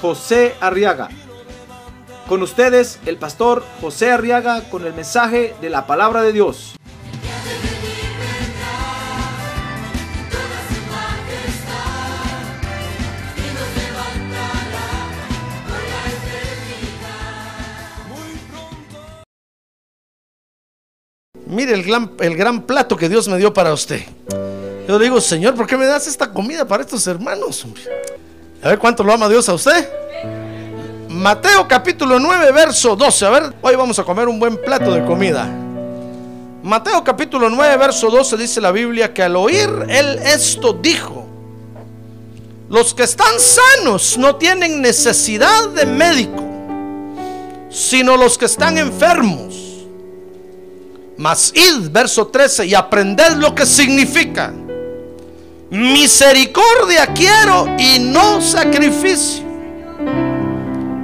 [0.00, 1.08] José Arriaga.
[2.28, 6.74] Con ustedes, el pastor José Arriaga con el mensaje de la palabra de Dios.
[21.46, 24.02] Mire el gran, el gran plato que Dios me dio para usted.
[24.88, 27.64] Yo le digo, Señor, ¿por qué me das esta comida para estos hermanos?
[28.66, 29.88] A ver cuánto lo ama Dios a usted.
[31.08, 33.24] Mateo capítulo 9, verso 12.
[33.24, 35.48] A ver, hoy vamos a comer un buen plato de comida.
[36.64, 41.28] Mateo capítulo 9, verso 12 dice la Biblia que al oír él esto dijo,
[42.68, 46.42] los que están sanos no tienen necesidad de médico,
[47.70, 49.54] sino los que están enfermos.
[51.16, 54.52] Mas id, verso 13, y aprended lo que significa.
[55.70, 59.44] Misericordia quiero y no sacrificio.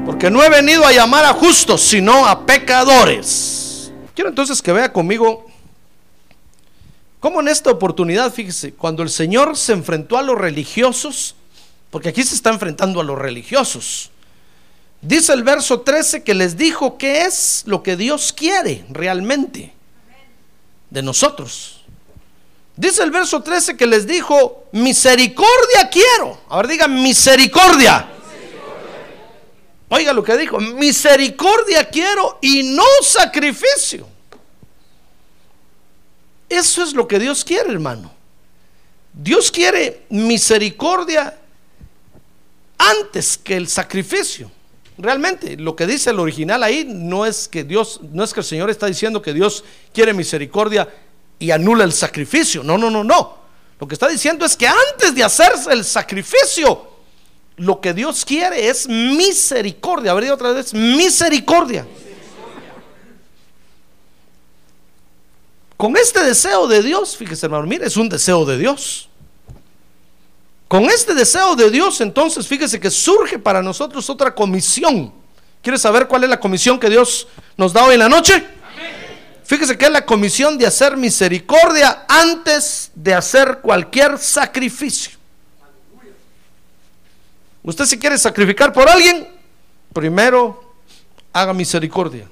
[0.06, 3.92] Porque no he venido a llamar a justos, sino a pecadores.
[4.14, 5.46] Quiero entonces que vea conmigo
[7.19, 11.34] cómo en esta oportunidad, fíjese, cuando el Señor se enfrentó a los religiosos,
[11.91, 14.10] porque aquí se está enfrentando a los religiosos,
[15.00, 19.72] dice el verso 13 que les dijo qué es lo que Dios quiere realmente
[20.91, 21.81] de nosotros.
[22.77, 26.41] Dice el verso 13 que les dijo, misericordia quiero.
[26.48, 28.09] A ver, diga misericordia.
[29.89, 34.09] Oiga lo que dijo, misericordia quiero y no sacrificio.
[36.49, 38.11] Eso es lo que Dios quiere, hermano.
[39.12, 41.38] Dios quiere misericordia
[42.78, 44.50] antes que el sacrificio.
[44.97, 48.47] Realmente, lo que dice el original ahí no es que Dios, no es que el
[48.47, 50.88] Señor está diciendo que Dios quiere misericordia
[51.42, 52.62] y anula el sacrificio.
[52.62, 53.38] No, no, no, no.
[53.80, 56.88] Lo que está diciendo es que antes de hacerse el sacrificio,
[57.56, 60.12] lo que Dios quiere es misericordia.
[60.12, 61.84] A ver, otra vez, misericordia.
[65.76, 69.08] Con este deseo de Dios, fíjese hermano, mire, es un deseo de Dios.
[70.69, 75.12] Con este deseo de Dios, entonces, fíjese que surge para nosotros otra comisión.
[75.60, 77.26] ¿Quiere saber cuál es la comisión que Dios
[77.56, 78.47] nos da hoy en la noche?
[79.52, 85.18] Fíjese que es la comisión de hacer misericordia antes de hacer cualquier sacrificio.
[87.62, 89.28] Usted si quiere sacrificar por alguien,
[89.92, 90.74] primero
[91.34, 92.26] haga misericordia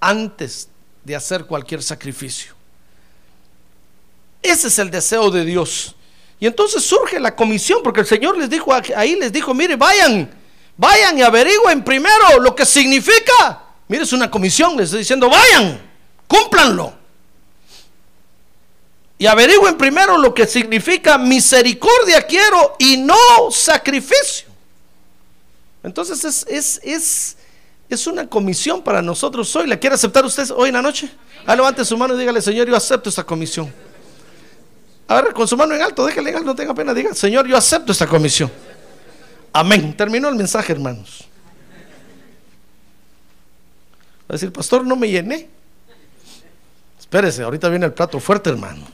[0.00, 0.68] antes
[1.04, 2.52] de hacer cualquier sacrificio.
[4.42, 5.94] Ese es el deseo de Dios.
[6.40, 10.34] Y entonces surge la comisión, porque el Señor les dijo, ahí les dijo, mire, vayan,
[10.76, 13.65] vayan y averigüen primero lo que significa.
[13.88, 15.80] Mire, es una comisión, les estoy diciendo, vayan,
[16.26, 16.94] cúmplanlo.
[19.18, 23.16] Y averigüen primero lo que significa misericordia quiero y no
[23.50, 24.46] sacrificio.
[25.82, 27.36] Entonces es, es, es,
[27.88, 29.66] es una comisión para nosotros hoy.
[29.68, 31.08] ¿La quiere aceptar usted hoy en la noche?
[31.46, 33.72] Ah, levante su mano y dígale, Señor, yo acepto esta comisión.
[35.08, 37.46] A ver, con su mano en alto, déjale en alto, no tenga pena, diga, Señor,
[37.46, 38.50] yo acepto esta comisión.
[39.52, 39.96] Amén.
[39.96, 41.24] Terminó el mensaje, hermanos.
[44.28, 45.48] Va a decir, pastor, no me llené.
[46.98, 48.84] Espérese, ahorita viene el plato fuerte, hermano.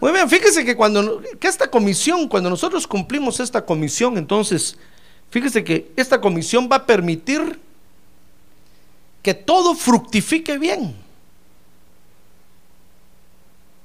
[0.00, 4.76] Muy bien, fíjese que cuando esta comisión, cuando nosotros cumplimos esta comisión, entonces,
[5.30, 7.58] fíjese que esta comisión va a permitir
[9.22, 10.94] que todo fructifique bien.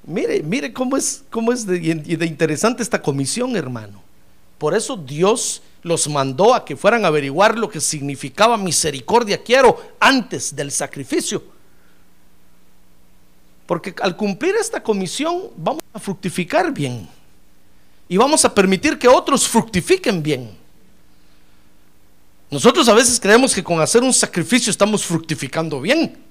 [0.04, 4.11] Mire, mire cómo es, cómo es de interesante esta comisión, hermano.
[4.62, 9.76] Por eso Dios los mandó a que fueran a averiguar lo que significaba misericordia quiero
[9.98, 11.42] antes del sacrificio.
[13.66, 17.08] Porque al cumplir esta comisión vamos a fructificar bien.
[18.08, 20.56] Y vamos a permitir que otros fructifiquen bien.
[22.48, 26.22] Nosotros a veces creemos que con hacer un sacrificio estamos fructificando bien.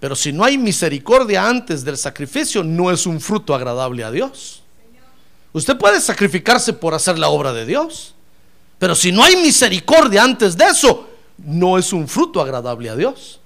[0.00, 4.61] Pero si no hay misericordia antes del sacrificio, no es un fruto agradable a Dios.
[5.52, 8.14] Usted puede sacrificarse por hacer la obra de Dios.
[8.78, 11.08] Pero si no hay misericordia antes de eso,
[11.38, 13.40] no es un fruto agradable a Dios.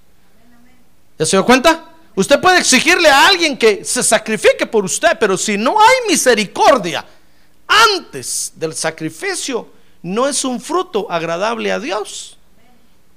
[1.19, 1.91] ¿Ya se dio cuenta?
[2.15, 7.05] Usted puede exigirle a alguien que se sacrifique por usted, pero si no hay misericordia
[7.67, 9.69] antes del sacrificio,
[10.03, 12.39] no es un fruto agradable a Dios.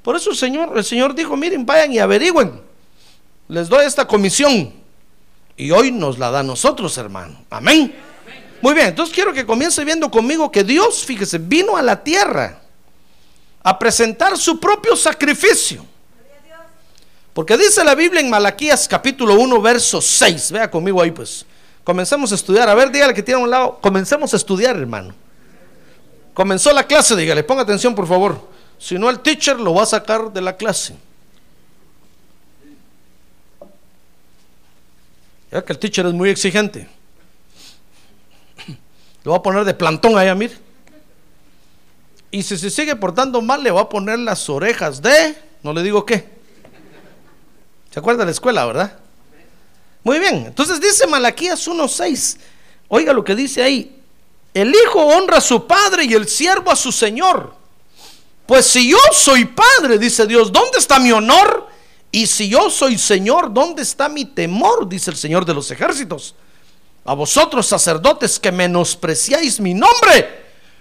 [0.02, 2.62] Por eso el Señor, el Señor dijo, miren, vayan y averigüen.
[3.48, 4.74] Les doy esta comisión.
[5.56, 7.46] Y hoy nos la da a nosotros, hermano.
[7.50, 8.09] Amén.
[8.62, 12.62] Muy bien, entonces quiero que comience viendo conmigo que Dios, fíjese, vino a la tierra
[13.64, 15.86] a presentar su propio sacrificio.
[17.34, 20.52] Porque dice la Biblia en Malaquías capítulo 1, verso 6.
[20.52, 21.46] Vea conmigo ahí, pues.
[21.84, 22.68] Comencemos a estudiar.
[22.68, 23.80] A ver, dígale que tiene a un lado.
[23.82, 25.14] Comencemos a estudiar, hermano.
[26.34, 28.50] Comenzó la clase, dígale, ponga atención, por favor.
[28.78, 30.96] Si no, el teacher lo va a sacar de la clase.
[35.52, 36.88] Ya que el teacher es muy exigente.
[39.24, 40.58] Lo va a poner de plantón allá, mire.
[42.32, 45.82] Y si se sigue portando mal, le va a poner las orejas de, no le
[45.84, 46.28] digo qué.
[47.92, 49.00] ¿Se acuerda de la escuela, verdad?
[50.04, 52.38] Muy bien, entonces dice Malaquías 1.6.
[52.88, 53.96] Oiga lo que dice ahí.
[54.54, 57.54] El hijo honra a su padre y el siervo a su señor.
[58.46, 61.68] Pues si yo soy padre, dice Dios, ¿dónde está mi honor?
[62.12, 64.90] Y si yo soy señor, ¿dónde está mi temor?
[64.90, 66.34] Dice el Señor de los ejércitos.
[67.06, 70.40] A vosotros sacerdotes que menospreciáis mi nombre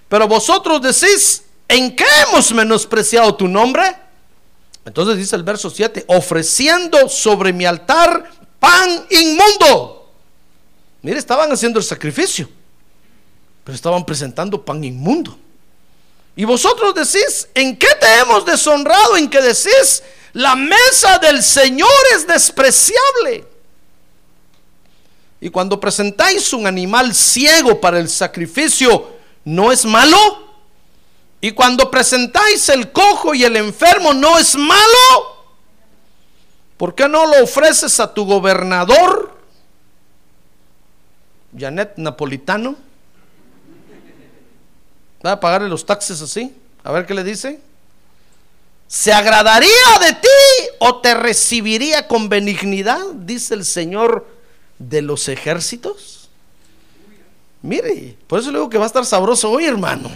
[0.09, 3.85] pero vosotros decís, ¿en qué hemos menospreciado tu nombre?
[4.85, 10.11] Entonces dice el verso 7, ofreciendo sobre mi altar pan inmundo.
[11.03, 12.49] Mire, estaban haciendo el sacrificio,
[13.65, 15.39] pero estaban presentando pan inmundo.
[16.35, 19.17] Y vosotros decís, ¿en qué te hemos deshonrado?
[19.17, 23.47] En que decís, la mesa del Señor es despreciable.
[25.41, 29.09] Y cuando presentáis un animal ciego para el sacrificio,
[29.45, 30.17] no es malo.
[31.41, 35.39] Y cuando presentáis el cojo y el enfermo, no es malo.
[36.77, 39.37] ¿Por qué no lo ofreces a tu gobernador,
[41.57, 42.77] Janet Napolitano?
[45.25, 46.55] ¿Va a pagarle los taxes así?
[46.85, 47.61] A ver qué le dice.
[48.87, 53.05] ¿Se agradaría de ti o te recibiría con benignidad?
[53.15, 54.38] Dice el Señor
[54.79, 56.29] de los ejércitos.
[57.63, 60.11] Mire, por eso le digo que va a estar sabroso hoy, hermano.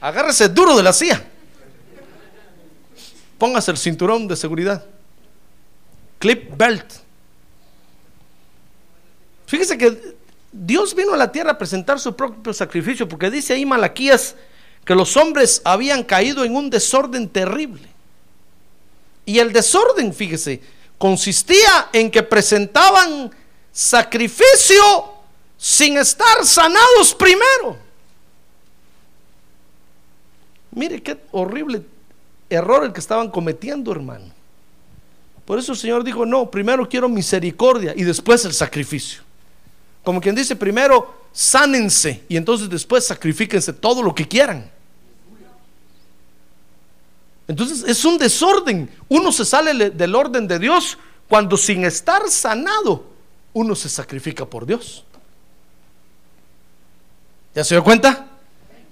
[0.00, 1.22] Agárrese duro de la silla.
[3.38, 4.84] Póngase el cinturón de seguridad.
[6.18, 6.86] Clip belt.
[9.46, 10.16] Fíjese que
[10.50, 14.36] Dios vino a la tierra a presentar su propio sacrificio, porque dice ahí Malaquías
[14.84, 17.88] que los hombres habían caído en un desorden terrible.
[19.26, 20.60] Y el desorden, fíjese,
[21.04, 23.30] consistía en que presentaban
[23.70, 24.82] sacrificio
[25.58, 27.76] sin estar sanados primero.
[30.70, 31.82] Mire qué horrible
[32.48, 34.32] error el que estaban cometiendo, hermano.
[35.44, 39.20] Por eso el Señor dijo, no, primero quiero misericordia y después el sacrificio.
[40.04, 44.70] Como quien dice, primero sánense y entonces después sacrifíquense todo lo que quieran.
[47.46, 48.90] Entonces es un desorden.
[49.08, 50.98] Uno se sale del orden de Dios
[51.28, 53.14] cuando sin estar sanado
[53.52, 55.04] uno se sacrifica por Dios.
[57.54, 58.26] ¿Ya se dio cuenta?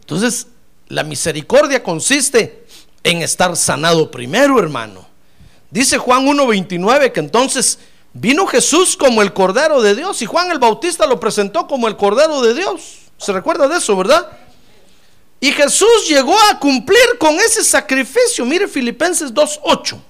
[0.00, 0.46] Entonces,
[0.88, 2.64] la misericordia consiste
[3.02, 5.06] en estar sanado primero, hermano.
[5.70, 7.78] Dice Juan 1.29 que entonces
[8.12, 11.96] vino Jesús como el Cordero de Dios y Juan el Bautista lo presentó como el
[11.96, 12.99] Cordero de Dios.
[13.16, 14.31] ¿Se recuerda de eso, verdad?
[15.42, 18.44] Y Jesús llegó a cumplir con ese sacrificio.
[18.44, 20.00] Mire Filipenses 2.8.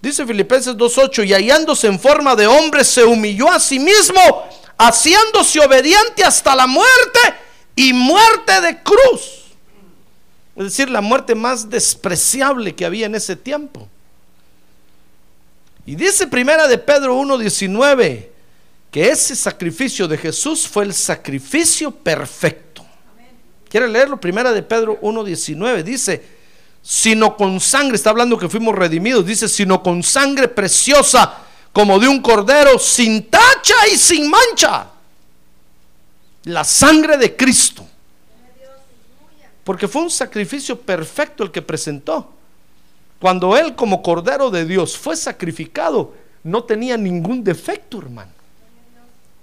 [0.00, 4.48] Dice Filipenses 2.8, y hallándose en forma de hombre, se humilló a sí mismo,
[4.78, 7.18] haciéndose obediente hasta la muerte
[7.74, 9.46] y muerte de cruz.
[10.54, 13.88] Es decir, la muerte más despreciable que había en ese tiempo.
[15.86, 18.30] Y dice primera de Pedro 1:19
[18.92, 22.65] que ese sacrificio de Jesús fue el sacrificio perfecto.
[23.68, 24.20] ¿Quiere leerlo?
[24.20, 26.24] Primera de Pedro 1:19 dice,
[26.82, 31.38] sino con sangre, está hablando que fuimos redimidos, dice, sino con sangre preciosa
[31.72, 34.90] como de un cordero sin tacha y sin mancha
[36.46, 37.86] la sangre de Cristo.
[39.64, 42.30] Porque fue un sacrificio perfecto el que presentó.
[43.20, 48.30] Cuando Él como Cordero de Dios fue sacrificado, no tenía ningún defecto, hermano.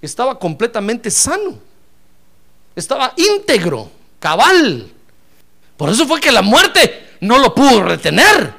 [0.02, 1.60] Estaba completamente sano.
[2.74, 3.90] Estaba íntegro,
[4.24, 4.90] cabal.
[5.76, 8.54] Por eso fue que la muerte no lo pudo retener.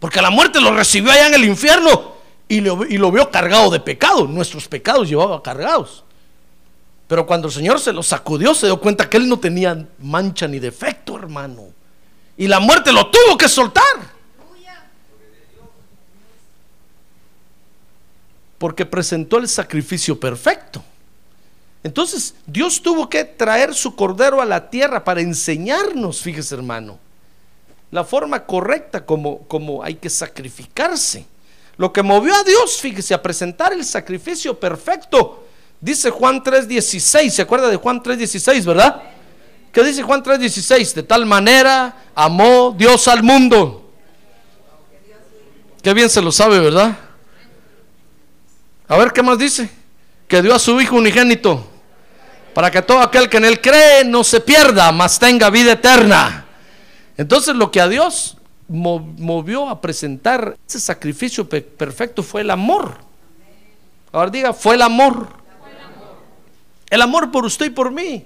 [0.00, 2.14] Porque la muerte lo recibió allá en el infierno
[2.48, 4.26] y lo, y lo vio cargado de pecado.
[4.26, 6.02] Nuestros pecados llevaba cargados.
[7.06, 10.48] Pero cuando el Señor se lo sacudió, se dio cuenta que él no tenía mancha
[10.48, 11.66] ni defecto, hermano.
[12.36, 13.84] Y la muerte lo tuvo que soltar.
[18.58, 20.82] Porque presentó el sacrificio perfecto.
[21.82, 26.98] Entonces, Dios tuvo que traer su cordero a la tierra para enseñarnos, fíjese hermano,
[27.90, 31.26] la forma correcta como, como hay que sacrificarse.
[31.78, 35.46] Lo que movió a Dios, fíjese, a presentar el sacrificio perfecto.
[35.80, 39.02] Dice Juan 3:16, ¿se acuerda de Juan 3:16, verdad?
[39.72, 40.92] ¿Qué dice Juan 3:16?
[40.92, 43.90] De tal manera amó Dios al mundo.
[45.82, 46.98] Qué bien se lo sabe, ¿verdad?
[48.86, 49.70] A ver, ¿qué más dice?
[50.28, 51.69] Que dio a su Hijo unigénito
[52.54, 56.46] para que todo aquel que en él cree no se pierda, mas tenga vida eterna.
[57.16, 58.36] Entonces lo que a Dios
[58.68, 62.98] movió a presentar ese sacrificio perfecto fue el amor.
[64.12, 65.28] Ahora diga, fue el amor.
[66.88, 68.24] El amor por usted y por mí.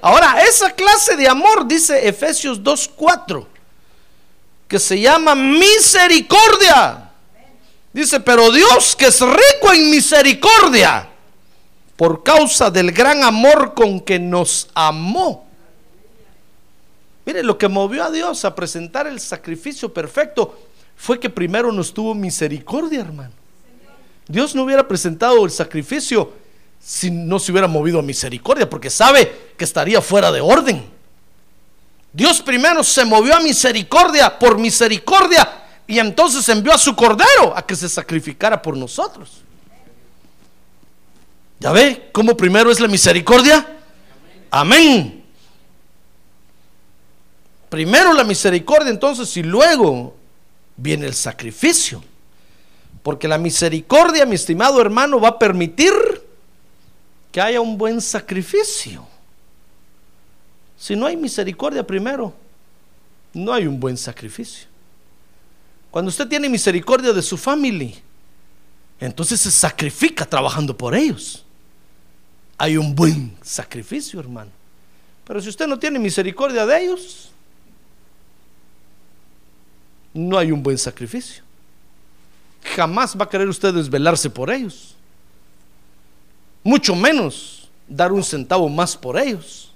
[0.00, 3.46] Ahora, esa clase de amor, dice Efesios 2.4,
[4.66, 7.10] que se llama misericordia.
[7.92, 11.08] Dice, pero Dios que es rico en misericordia,
[12.02, 15.46] por causa del gran amor con que nos amó.
[17.24, 20.58] Mire, lo que movió a Dios a presentar el sacrificio perfecto
[20.96, 23.30] fue que primero nos tuvo misericordia, hermano.
[24.26, 26.32] Dios no hubiera presentado el sacrificio
[26.80, 30.84] si no se hubiera movido a misericordia, porque sabe que estaría fuera de orden.
[32.12, 35.48] Dios primero se movió a misericordia por misericordia
[35.86, 39.44] y entonces envió a su cordero a que se sacrificara por nosotros.
[41.62, 43.64] ¿Ya ve cómo primero es la misericordia?
[44.50, 45.22] Amén.
[47.68, 50.16] Primero la misericordia entonces y luego
[50.76, 52.02] viene el sacrificio.
[53.04, 55.92] Porque la misericordia, mi estimado hermano, va a permitir
[57.30, 59.06] que haya un buen sacrificio.
[60.76, 62.34] Si no hay misericordia primero,
[63.32, 64.66] no hay un buen sacrificio.
[65.92, 67.94] Cuando usted tiene misericordia de su familia,
[68.98, 71.44] entonces se sacrifica trabajando por ellos.
[72.62, 74.52] Hay un buen sacrificio, hermano.
[75.26, 77.32] Pero si usted no tiene misericordia de ellos,
[80.14, 81.42] no hay un buen sacrificio.
[82.76, 84.94] Jamás va a querer usted desvelarse por ellos
[86.62, 89.72] mucho menos dar un centavo más por ellos.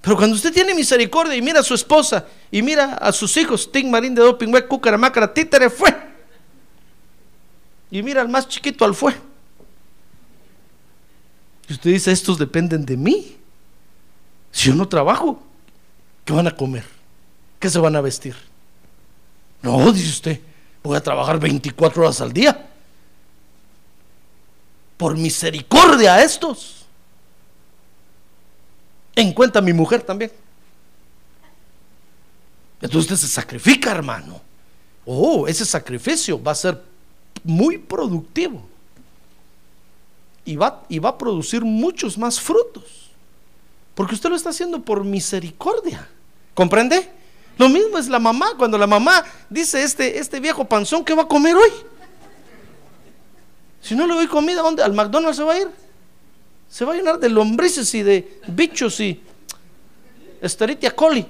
[0.00, 3.70] Pero cuando usted tiene misericordia y mira a su esposa y mira a sus hijos,
[3.70, 5.94] Ting, Marín de Doping, Cucaramácara, Títere, fue.
[7.90, 9.14] Y mira al más chiquito, al fue.
[11.70, 13.36] Y usted dice, estos dependen de mí.
[14.50, 15.40] Si yo no trabajo,
[16.24, 16.84] ¿qué van a comer?
[17.60, 18.34] ¿Qué se van a vestir?
[19.62, 20.40] No, dice usted,
[20.82, 22.68] voy a trabajar 24 horas al día
[24.96, 26.86] por misericordia a estos.
[29.14, 30.32] En cuenta mi mujer también.
[32.82, 34.40] Entonces usted se sacrifica, hermano.
[35.06, 36.82] Oh, ese sacrificio va a ser
[37.44, 38.69] muy productivo.
[40.44, 43.10] Y va, y va a producir muchos más frutos.
[43.94, 46.08] Porque usted lo está haciendo por misericordia.
[46.54, 47.10] ¿Comprende?
[47.58, 48.54] Lo mismo es la mamá.
[48.56, 51.70] Cuando la mamá dice, este, este viejo panzón, ¿qué va a comer hoy?
[53.82, 54.82] Si no le doy comida, ¿dónde?
[54.82, 55.68] ¿Al McDonald's se va a ir?
[56.68, 59.20] Se va a llenar de lombrices y de bichos y
[60.40, 61.26] Esteritia coli.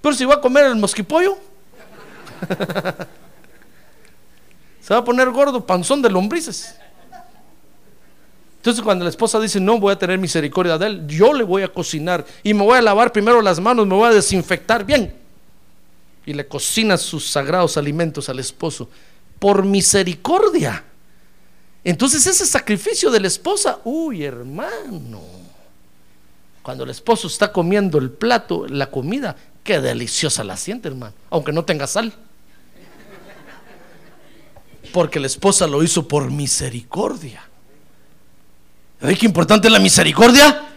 [0.00, 1.36] Pero si va a comer el mosquipollo,
[4.84, 6.74] se va a poner gordo, panzón de lombrices.
[8.58, 11.62] Entonces cuando la esposa dice, no voy a tener misericordia de él, yo le voy
[11.62, 15.14] a cocinar y me voy a lavar primero las manos, me voy a desinfectar bien.
[16.26, 18.90] Y le cocina sus sagrados alimentos al esposo
[19.38, 20.84] por misericordia.
[21.82, 25.22] Entonces ese sacrificio de la esposa, uy hermano,
[26.62, 31.52] cuando el esposo está comiendo el plato, la comida, qué deliciosa la siente hermano, aunque
[31.52, 32.12] no tenga sal.
[34.94, 37.42] Porque la esposa lo hizo por misericordia.
[39.00, 40.68] ¿Ve qué importante es la misericordia?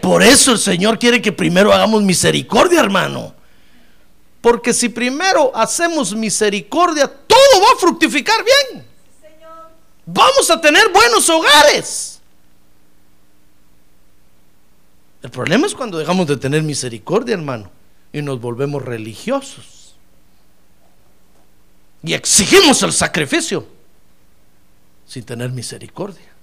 [0.00, 3.34] Por eso el Señor quiere que primero hagamos misericordia, hermano.
[4.40, 8.86] Porque si primero hacemos misericordia, todo va a fructificar bien.
[10.06, 12.20] Vamos a tener buenos hogares.
[15.20, 17.72] El problema es cuando dejamos de tener misericordia, hermano,
[18.12, 19.83] y nos volvemos religiosos.
[22.04, 23.66] Y exigimos el sacrificio
[25.06, 26.34] sin tener misericordia.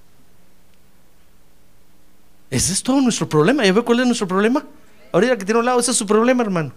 [2.49, 3.63] Ese es todo nuestro problema.
[3.63, 4.65] ¿Ya ve cuál es nuestro problema?
[5.11, 6.73] Ahorita que tiene un lado, ese es su problema, hermano.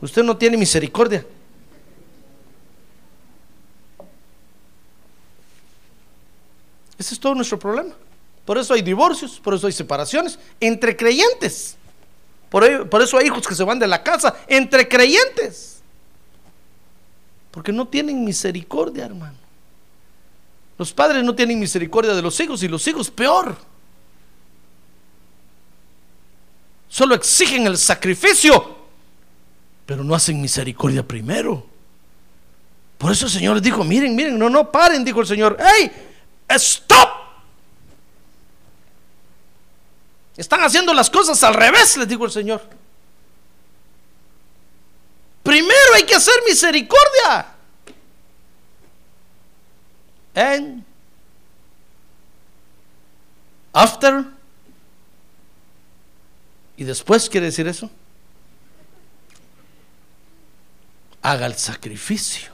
[0.00, 1.26] Usted no tiene misericordia.
[6.98, 7.94] Ese es todo nuestro problema.
[8.46, 11.76] Por eso hay divorcios, por eso hay separaciones entre creyentes.
[12.48, 15.75] Por, por, eso hay hijos que se van de la casa entre creyentes.
[17.56, 19.38] Porque no tienen misericordia, hermano.
[20.76, 23.56] Los padres no tienen misericordia de los hijos y los hijos peor.
[26.86, 28.76] Solo exigen el sacrificio,
[29.86, 31.66] pero no hacen misericordia primero.
[32.98, 35.90] Por eso el Señor les dijo, miren, miren, no, no, paren, dijo el Señor, hey,
[36.50, 37.08] stop.
[40.36, 42.60] Están haciendo las cosas al revés, les dijo el Señor.
[45.56, 47.46] Primero hay que hacer misericordia.
[50.34, 50.84] And
[53.72, 54.26] after
[56.76, 57.90] y después quiere decir eso.
[61.22, 62.52] Haga el sacrificio.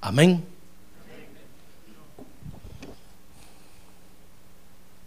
[0.00, 0.42] Amén.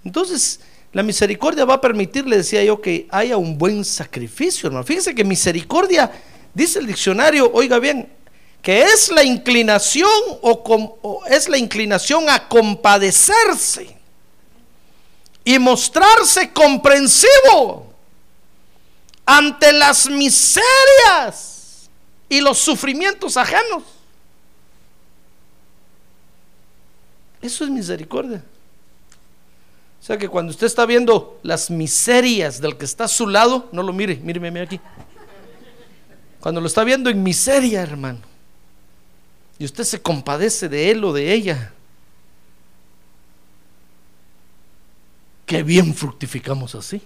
[0.04, 0.60] Entonces,
[0.94, 4.86] la misericordia va a permitirle, decía yo, que haya un buen sacrificio, hermano.
[4.86, 6.12] Fíjese que misericordia,
[6.54, 8.12] dice el diccionario, oiga bien,
[8.62, 10.10] que es la inclinación
[10.42, 10.52] o,
[11.02, 13.96] o es la inclinación a compadecerse
[15.46, 17.94] y mostrarse comprensivo
[19.26, 21.90] ante las miserias
[22.28, 23.84] y los sufrimientos ajenos.
[27.42, 28.44] Eso es misericordia.
[30.02, 33.70] O sea que cuando usted está viendo las miserias del que está a su lado,
[33.72, 34.80] no lo mire, míreme aquí.
[36.40, 38.20] Cuando lo está viendo en miseria, hermano,
[39.60, 41.72] y usted se compadece de él o de ella,
[45.46, 47.00] qué bien fructificamos así.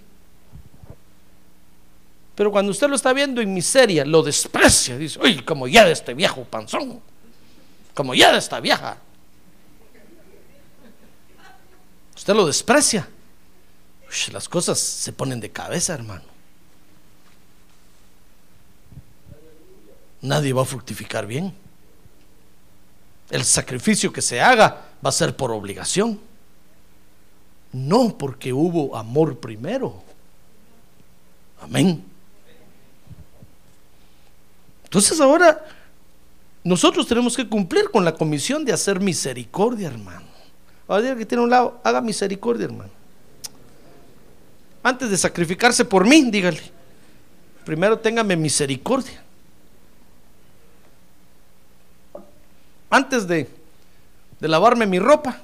[2.34, 5.92] Pero cuando usted lo está viendo en miseria, lo desprecia, dice, uy, como ya de
[5.92, 7.02] este viejo panzón,
[7.92, 8.96] como ya de esta vieja.
[12.26, 13.08] Usted lo desprecia.
[14.32, 16.24] las cosas se ponen de cabeza, hermano.
[20.22, 21.54] Nadie va a fructificar bien.
[23.30, 26.18] El sacrificio que se haga va a ser por obligación.
[27.70, 30.02] No porque hubo amor primero.
[31.60, 32.04] Amén.
[34.82, 35.64] Entonces ahora
[36.64, 40.35] nosotros tenemos que cumplir con la comisión de hacer misericordia, hermano.
[40.88, 42.90] Ahora que tiene un lado, haga misericordia, hermano.
[44.82, 46.60] Antes de sacrificarse por mí, dígale.
[47.64, 49.20] Primero téngame misericordia.
[52.88, 53.48] Antes de,
[54.38, 55.40] lavarme mi ropa,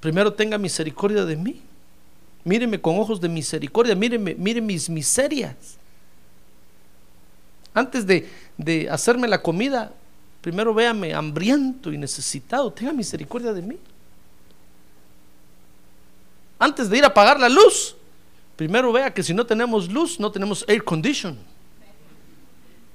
[0.00, 1.62] primero tenga misericordia de mí.
[2.42, 5.54] Míreme con ojos de misericordia, míreme, mire mis miserias.
[7.72, 9.92] Antes de hacerme la comida,
[10.40, 12.72] primero véame hambriento y necesitado.
[12.72, 13.78] Tenga misericordia de mí
[16.58, 17.96] antes de ir a apagar la luz,
[18.56, 21.38] primero vea que si no tenemos luz, no tenemos air condition.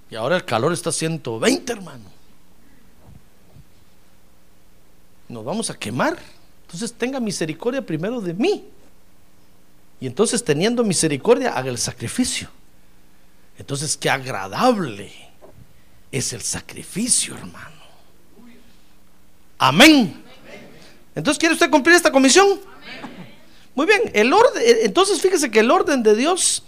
[0.09, 2.05] Y ahora el calor está 120, hermano.
[5.27, 6.17] Nos vamos a quemar.
[6.63, 8.65] Entonces tenga misericordia primero de mí.
[9.99, 12.49] Y entonces teniendo misericordia, haga el sacrificio.
[13.59, 15.11] Entonces, qué agradable
[16.11, 17.75] es el sacrificio, hermano.
[19.57, 20.23] Amén.
[21.13, 22.61] Entonces, ¿quiere usted cumplir esta comisión?
[23.75, 26.63] Muy bien, el orden, eh, entonces fíjese que el orden de Dios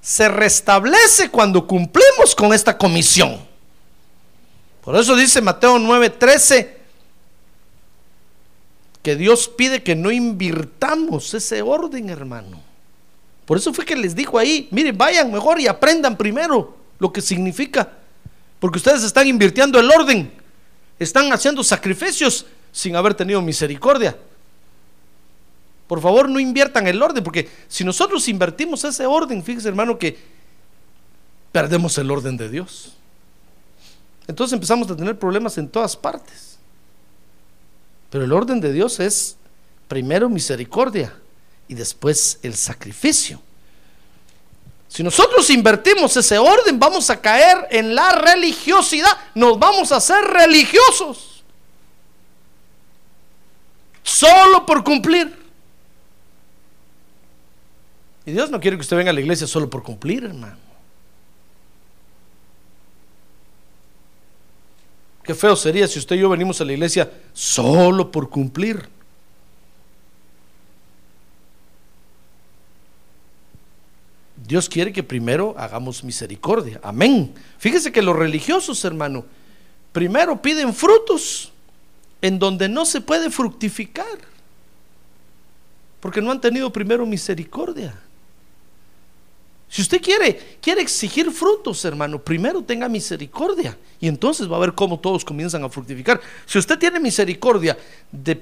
[0.00, 3.38] se restablece cuando cumplimos con esta comisión.
[4.82, 6.82] Por eso dice Mateo 9:13
[9.02, 12.60] que Dios pide que no invirtamos ese orden, hermano.
[13.44, 17.20] Por eso fue que les dijo ahí, miren, vayan mejor y aprendan primero lo que
[17.20, 17.90] significa.
[18.60, 20.32] Porque ustedes están invirtiendo el orden,
[20.98, 24.16] están haciendo sacrificios sin haber tenido misericordia.
[25.92, 30.18] Por favor, no inviertan el orden, porque si nosotros invertimos ese orden, fíjese hermano que
[31.52, 32.94] perdemos el orden de Dios.
[34.26, 36.56] Entonces empezamos a tener problemas en todas partes.
[38.08, 39.36] Pero el orden de Dios es
[39.86, 41.12] primero misericordia
[41.68, 43.38] y después el sacrificio.
[44.88, 50.24] Si nosotros invertimos ese orden, vamos a caer en la religiosidad, nos vamos a hacer
[50.24, 51.44] religiosos.
[54.02, 55.41] Solo por cumplir.
[58.24, 60.56] Y Dios no quiere que usted venga a la iglesia solo por cumplir, hermano.
[65.24, 68.88] Qué feo sería si usted y yo venimos a la iglesia solo por cumplir.
[74.46, 76.80] Dios quiere que primero hagamos misericordia.
[76.82, 77.32] Amén.
[77.58, 79.24] Fíjese que los religiosos, hermano,
[79.92, 81.52] primero piden frutos
[82.20, 84.18] en donde no se puede fructificar.
[86.00, 87.94] Porque no han tenido primero misericordia.
[89.72, 93.78] Si usted quiere, quiere exigir frutos, hermano, primero tenga misericordia.
[93.98, 96.20] Y entonces va a ver cómo todos comienzan a fructificar.
[96.44, 97.78] Si usted tiene misericordia
[98.10, 98.34] de,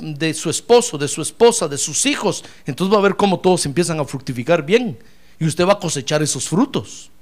[0.00, 3.64] de, su esposo, de su esposa, de sus hijos, entonces va a ver cómo todos
[3.64, 4.98] empiezan a fructificar bien.
[5.38, 7.12] Y usted va a cosechar esos frutos.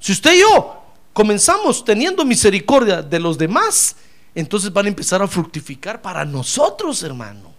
[0.00, 3.94] Si usted y yo comenzamos teniendo misericordia de los demás,
[4.34, 7.54] entonces van a empezar a fructificar para nosotros, hermano.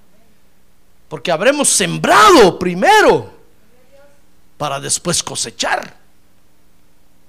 [1.07, 3.38] Porque habremos sembrado primero
[4.59, 5.95] para después cosechar.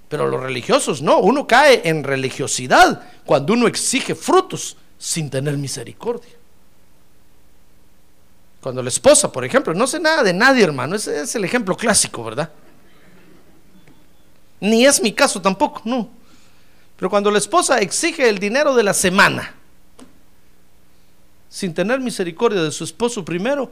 [0.09, 6.33] Pero los religiosos no, uno cae en religiosidad cuando uno exige frutos sin tener misericordia.
[8.61, 11.77] Cuando la esposa, por ejemplo, no sé nada de nadie, hermano, ese es el ejemplo
[11.77, 12.51] clásico, ¿verdad?
[14.59, 16.11] Ni es mi caso tampoco, no.
[16.97, 19.55] Pero cuando la esposa exige el dinero de la semana,
[21.49, 23.71] sin tener misericordia de su esposo primero,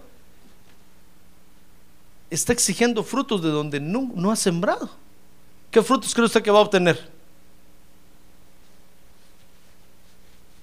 [2.31, 4.91] está exigiendo frutos de donde no, ha sembrado.
[5.71, 7.09] ¿Qué frutos cree usted que va a obtener?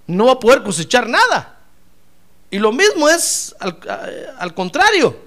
[0.07, 1.59] No va a poder cosechar nada.
[2.51, 5.17] Y lo mismo es al, contrario.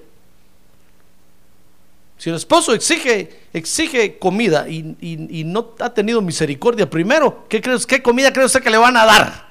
[2.17, 8.03] Si el esposo exige, exige comida y, no ha tenido misericordia primero, ¿qué, crees, ¿qué
[8.03, 9.49] comida cree usted que le van a dar?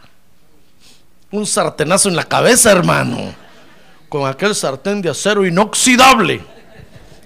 [1.32, 3.34] Un sartenazo en la cabeza, hermano.
[4.08, 6.57] Con aquel sartén de acero inoxidable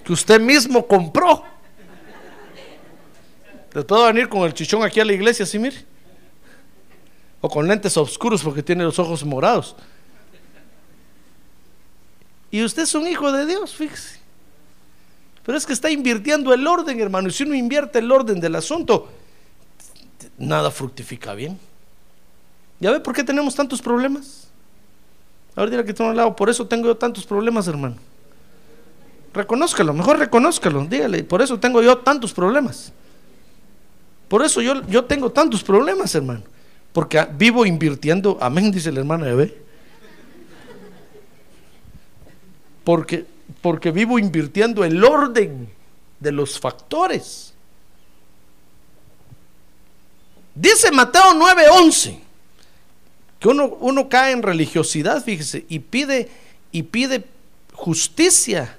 [0.04, 1.44] que usted mismo compró.
[3.72, 5.84] Después va a venir con el chichón aquí a la iglesia, así mire.
[7.40, 9.74] O con lentes oscuros porque tiene los ojos morados.
[12.50, 14.20] Y usted es un hijo de Dios, fíjese.
[15.44, 17.28] Pero es que está invirtiendo el orden, hermano.
[17.28, 19.08] Y si uno invierte el orden del asunto,
[20.38, 21.58] nada fructifica bien.
[22.78, 24.48] ¿Ya ve por qué tenemos tantos problemas?
[25.56, 27.96] A ver, dirá que tengo al lado, por eso tengo yo tantos problemas, hermano.
[29.34, 32.92] Reconózcalo, mejor reconózcalo, dígale, por eso tengo yo tantos problemas.
[34.28, 36.42] Por eso yo, yo tengo tantos problemas, hermano.
[36.92, 39.62] Porque vivo invirtiendo, amén, dice la hermana Eve.
[42.84, 43.24] Porque,
[43.60, 45.68] porque vivo invirtiendo el orden
[46.20, 47.54] de los factores.
[50.54, 52.18] Dice Mateo 9:11
[53.42, 56.30] que uno, uno cae en religiosidad, fíjese, y pide,
[56.70, 57.24] y pide
[57.72, 58.78] justicia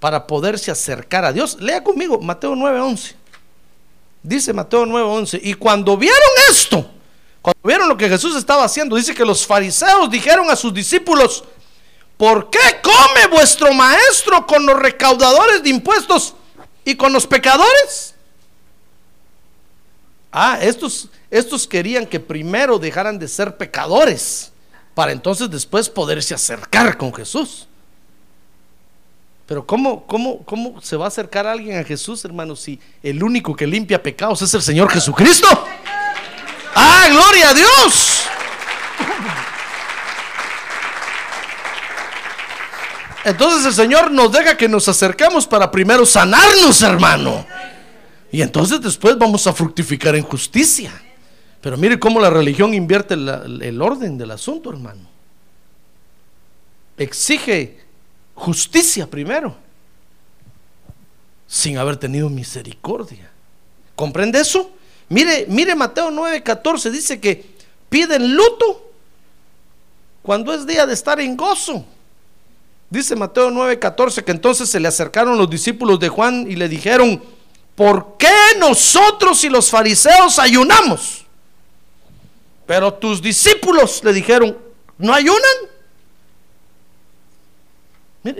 [0.00, 1.56] para poderse acercar a Dios.
[1.60, 3.14] Lea conmigo Mateo 9:11.
[4.22, 6.18] Dice Mateo 9:11, y cuando vieron
[6.50, 6.90] esto,
[7.40, 11.44] cuando vieron lo que Jesús estaba haciendo, dice que los fariseos dijeron a sus discípulos,
[12.16, 16.34] ¿por qué come vuestro maestro con los recaudadores de impuestos
[16.84, 18.14] y con los pecadores?
[20.32, 24.50] Ah, estos, estos querían que primero dejaran de ser pecadores
[24.94, 27.68] para entonces después poderse acercar con Jesús.
[29.46, 33.54] Pero ¿cómo, cómo, ¿cómo se va a acercar alguien a Jesús, hermano, si el único
[33.54, 35.46] que limpia pecados es el Señor Jesucristo?
[36.74, 38.26] ¡Ah, gloria a Dios!
[43.24, 47.46] Entonces el Señor nos deja que nos acercamos para primero sanarnos, hermano.
[48.32, 50.92] Y entonces después vamos a fructificar en justicia.
[51.60, 55.08] Pero mire cómo la religión invierte el orden del asunto, hermano.
[56.96, 57.85] Exige
[58.36, 59.56] justicia primero,
[61.48, 63.30] sin haber tenido misericordia.
[63.96, 64.70] ¿Comprende eso?
[65.08, 67.56] Mire, mire Mateo 9:14, dice que
[67.88, 68.90] piden luto
[70.22, 71.84] cuando es día de estar en gozo.
[72.90, 77.22] Dice Mateo 9:14 que entonces se le acercaron los discípulos de Juan y le dijeron,
[77.74, 81.24] ¿por qué nosotros y los fariseos ayunamos?
[82.66, 84.56] Pero tus discípulos le dijeron,
[84.98, 85.75] ¿no ayunan?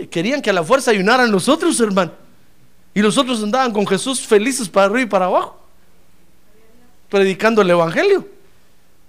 [0.09, 2.11] Querían que a la fuerza ayunaran los otros, hermano.
[2.93, 5.59] Y los otros andaban con Jesús felices para arriba y para abajo,
[7.09, 8.27] predicando el Evangelio.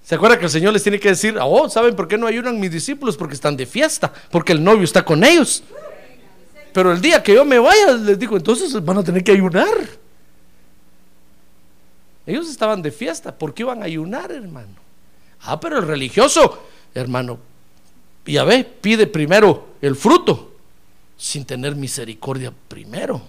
[0.04, 2.58] ¿Se acuerda que el Señor les tiene que decir, oh, ¿saben por qué no ayunan
[2.60, 3.16] mis discípulos?
[3.16, 5.62] Porque están de fiesta, porque el novio está con ellos.
[6.72, 9.66] Pero el día que yo me vaya, les digo, entonces van a tener que ayunar.
[12.26, 14.76] Ellos estaban de fiesta, ¿por qué iban a ayunar, hermano?
[15.42, 16.62] Ah, pero el religioso,
[16.94, 17.38] hermano,
[18.26, 20.47] ya ve, pide primero el fruto
[21.18, 23.20] sin tener misericordia primero.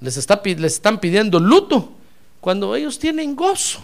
[0.00, 1.92] Les, está, les están pidiendo luto
[2.40, 3.80] cuando ellos tienen gozo.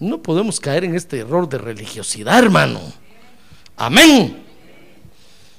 [0.00, 2.80] No podemos caer en este error de religiosidad, hermano.
[3.76, 4.42] Amén.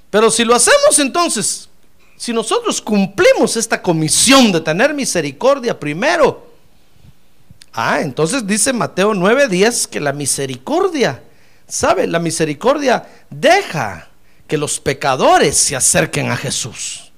[0.10, 1.70] Pero si lo hacemos entonces,
[2.18, 6.48] si nosotros cumplimos esta comisión de tener misericordia primero,
[7.72, 11.22] ah, entonces dice Mateo 9:10 que la misericordia
[11.68, 12.08] ¿Sabe?
[12.08, 14.08] La misericordia deja
[14.48, 17.12] que los pecadores se acerquen a Jesús.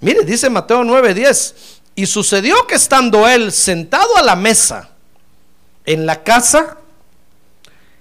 [0.00, 1.54] Mire, dice Mateo 9:10,
[1.94, 4.90] y sucedió que estando él sentado a la mesa
[5.84, 6.76] en la casa,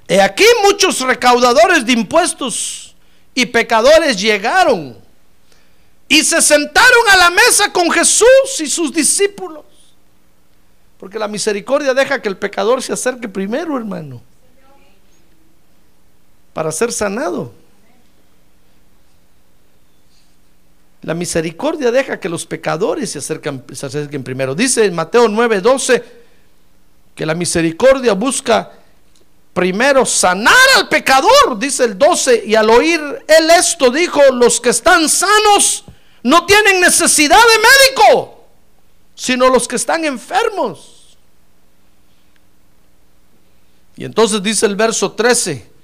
[0.07, 2.95] he aquí muchos recaudadores de impuestos
[3.33, 4.97] y pecadores llegaron
[6.07, 9.63] y se sentaron a la mesa con Jesús y sus discípulos.
[10.99, 14.21] Porque la misericordia deja que el pecador se acerque primero, hermano,
[16.55, 17.51] para ser sanado.
[21.01, 24.55] La misericordia deja que los pecadores se acerquen, se acerquen primero.
[24.55, 26.01] Dice en Mateo 9:12
[27.13, 28.71] que la misericordia busca
[29.53, 34.69] primero sanar al pecador, dice el 12, y al oír él esto dijo, los que
[34.69, 35.83] están sanos
[36.23, 38.45] no tienen necesidad de médico,
[39.13, 41.17] sino los que están enfermos.
[43.97, 45.74] Y entonces dice el verso 13,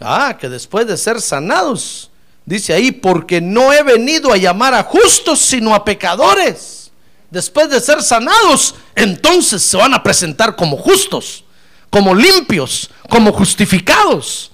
[0.00, 2.10] ah, que después de ser sanados,
[2.44, 6.90] dice ahí, porque no he venido a llamar a justos, sino a pecadores.
[7.30, 11.44] Después de ser sanados, entonces se van a presentar como justos,
[11.88, 14.50] como limpios, como justificados.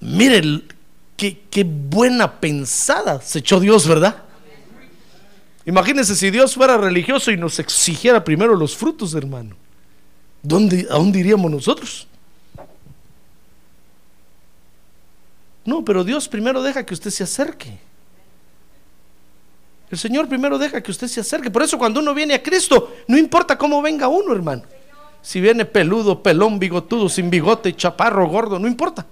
[0.00, 0.64] Miren
[1.16, 4.22] qué, buena pensada se echó Dios, ¿verdad?
[5.66, 9.56] Imagínense si Dios fuera religioso y nos exigiera primero los frutos, hermano.
[10.42, 12.06] ¿Dónde, ¿A dónde iríamos nosotros?
[15.64, 17.78] No, pero Dios primero deja que usted se acerque.
[19.90, 21.50] El Señor primero deja que usted se acerque.
[21.50, 24.62] Por eso cuando uno viene a Cristo, no importa cómo venga uno, hermano.
[25.22, 29.06] Si viene peludo, pelón, bigotudo, sin bigote, chaparro, gordo, no importa.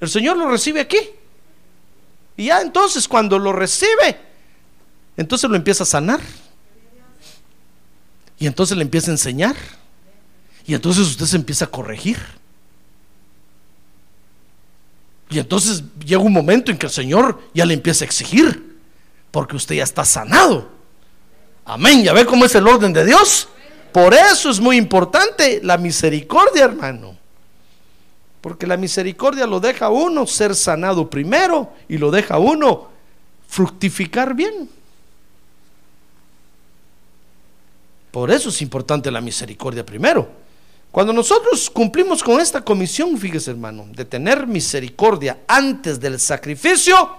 [0.00, 0.98] El Señor lo recibe aquí.
[2.36, 4.18] Y ya entonces cuando lo recibe,
[5.16, 6.20] entonces lo empieza a sanar.
[8.38, 9.56] Y entonces le empieza a enseñar.
[10.66, 12.18] Y entonces usted se empieza a corregir.
[15.34, 18.78] Y entonces llega un momento en que el Señor ya le empieza a exigir,
[19.32, 20.68] porque usted ya está sanado.
[21.64, 23.48] Amén, ya ve cómo es el orden de Dios.
[23.90, 27.16] Por eso es muy importante la misericordia, hermano.
[28.40, 32.90] Porque la misericordia lo deja uno ser sanado primero y lo deja uno
[33.48, 34.70] fructificar bien.
[38.12, 40.43] Por eso es importante la misericordia primero.
[40.94, 47.16] Cuando nosotros cumplimos con esta comisión, fíjese hermano, de tener misericordia antes del sacrificio,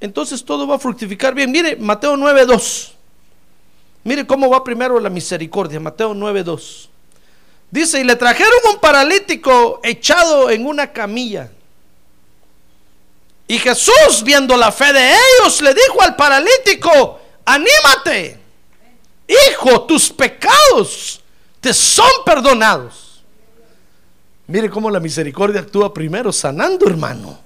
[0.00, 1.52] entonces todo va a fructificar bien.
[1.52, 2.94] Mire, Mateo 9.2.
[4.02, 5.78] Mire cómo va primero la misericordia.
[5.78, 6.88] Mateo 9.2.
[7.70, 11.48] Dice, y le trajeron un paralítico echado en una camilla.
[13.46, 18.37] Y Jesús, viendo la fe de ellos, le dijo al paralítico, anímate
[19.28, 21.22] hijo, tus pecados
[21.60, 23.22] te son perdonados.
[24.46, 27.38] Mire cómo la misericordia actúa primero sanando, hermano.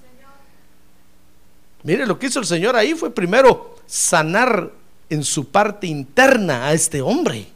[1.83, 4.71] Mire lo que hizo el Señor ahí fue primero sanar
[5.09, 7.47] en su parte interna a este hombre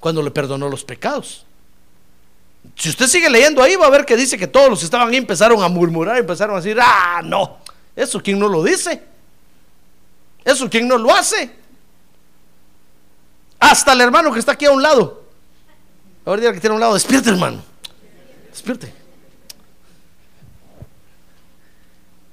[0.00, 1.44] cuando le perdonó los pecados.
[2.74, 5.08] Si usted sigue leyendo ahí va a ver que dice que todos los que estaban
[5.08, 7.58] ahí empezaron a murmurar, empezaron a decir, ah, no,
[7.94, 9.02] eso quién no lo dice,
[10.44, 11.65] eso quién no lo hace.
[13.58, 15.24] Hasta el hermano que está aquí a un lado.
[16.24, 17.62] Ahora que tiene a un lado, despierte hermano.
[18.50, 18.92] Despierte.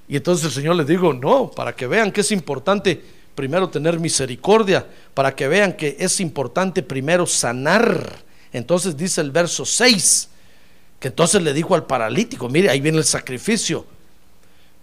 [0.08, 3.02] Y entonces el Señor le digo, no, para que vean que es importante
[3.36, 8.22] primero tener misericordia, para que vean que es importante primero sanar.
[8.52, 10.30] Entonces dice el verso 6,
[11.00, 13.86] que entonces le dijo al paralítico, mire, ahí viene el sacrificio.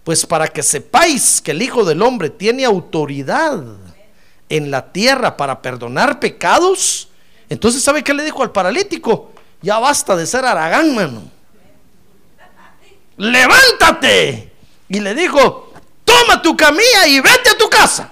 [0.03, 3.63] Pues para que sepáis que el Hijo del Hombre tiene autoridad
[4.51, 7.07] en la tierra para perdonar pecados.
[7.49, 9.31] Entonces, ¿sabe qué le dijo al paralítico?
[9.61, 11.23] Ya basta de ser aragán, mano.
[13.15, 14.51] Levántate.
[14.89, 18.11] Y le dijo, toma tu camilla y vete a tu casa.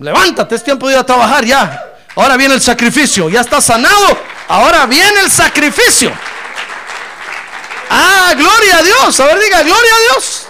[0.00, 1.94] Levántate, es tiempo de ir a trabajar ya.
[2.16, 4.18] Ahora viene el sacrificio, ya está sanado.
[4.48, 6.10] Ahora viene el sacrificio.
[7.88, 9.20] Ah, gloria a Dios.
[9.20, 10.48] A ver, diga, gloria a Dios.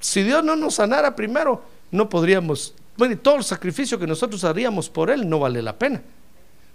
[0.00, 4.88] Si Dios no nos sanara primero, no podríamos, bueno, todo el sacrificio que nosotros haríamos
[4.88, 6.02] por Él no vale la pena.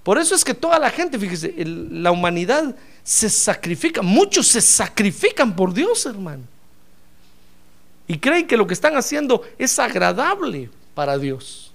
[0.04, 5.56] Por eso es que toda la gente, fíjese, la humanidad se sacrifica, muchos se sacrifican
[5.56, 6.44] por Dios, hermano.
[8.08, 11.72] Y creen que lo que están haciendo es agradable para Dios.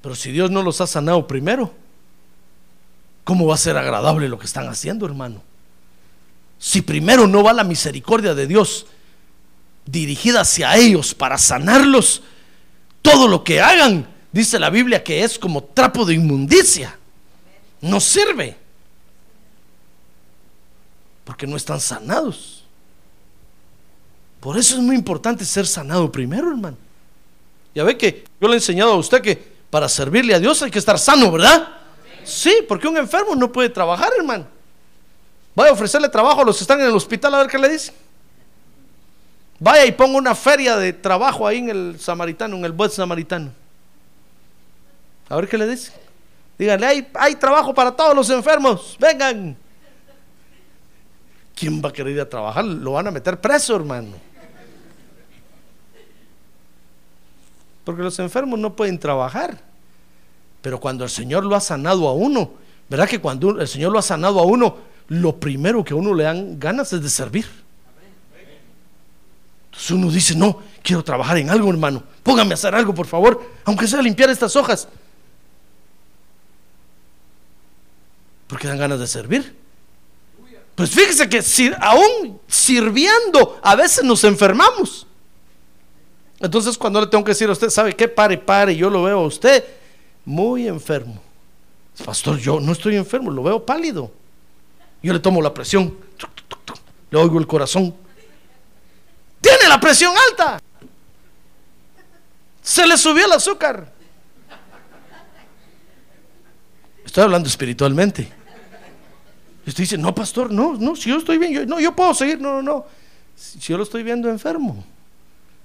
[0.00, 1.72] Pero si Dios no los ha sanado primero,
[3.24, 5.42] ¿cómo va a ser agradable lo que están haciendo, hermano?
[6.58, 8.86] Si primero no va la misericordia de Dios
[9.86, 12.22] dirigida hacia ellos para sanarlos,
[13.02, 16.98] todo lo que hagan, dice la Biblia que es como trapo de inmundicia.
[17.80, 18.56] No sirve.
[21.24, 22.64] Porque no están sanados.
[24.40, 26.76] Por eso es muy importante ser sanado primero, hermano.
[27.74, 30.70] Ya ve que yo le he enseñado a usted que para servirle a Dios hay
[30.70, 31.68] que estar sano, ¿verdad?
[32.24, 34.46] Sí, porque un enfermo no puede trabajar, hermano.
[35.54, 37.68] Vaya a ofrecerle trabajo a los que están en el hospital a ver qué le
[37.68, 37.92] dice.
[39.58, 43.50] Vaya y ponga una feria de trabajo ahí en el samaritano, en el buen samaritano.
[45.28, 45.92] A ver qué le dice.
[46.58, 49.56] Díganle, hay, hay trabajo para todos los enfermos, vengan.
[51.54, 52.64] ¿Quién va a querer ir a trabajar?
[52.64, 54.08] Lo van a meter preso, hermano.
[57.84, 59.58] Porque los enfermos no pueden trabajar.
[60.62, 62.52] Pero cuando el Señor lo ha sanado a uno,
[62.88, 66.14] ¿verdad que cuando el Señor lo ha sanado a uno, lo primero que a uno
[66.14, 67.46] le dan ganas es de servir?
[69.74, 72.00] Entonces uno dice, no, quiero trabajar en algo, hermano.
[72.22, 74.86] Póngame a hacer algo, por favor, aunque sea limpiar estas hojas.
[78.46, 79.56] Porque dan ganas de servir.
[80.76, 81.42] Pues fíjese que
[81.80, 85.08] aún sirviendo, a veces nos enfermamos.
[86.38, 88.06] Entonces cuando le tengo que decir a usted, ¿sabe qué?
[88.06, 89.64] Pare, pare, yo lo veo a usted
[90.24, 91.20] muy enfermo.
[92.04, 94.12] Pastor, yo no estoy enfermo, lo veo pálido.
[95.02, 95.96] Yo le tomo la presión,
[97.10, 98.03] le oigo el corazón.
[99.44, 100.58] Tiene la presión alta.
[102.62, 103.92] Se le subió el azúcar.
[107.04, 108.32] Estoy hablando espiritualmente.
[109.66, 112.54] Usted dice, no, pastor, no, no, si yo estoy bien, no, yo puedo seguir, no,
[112.54, 112.86] no, no.
[113.36, 114.82] Si yo lo estoy viendo enfermo.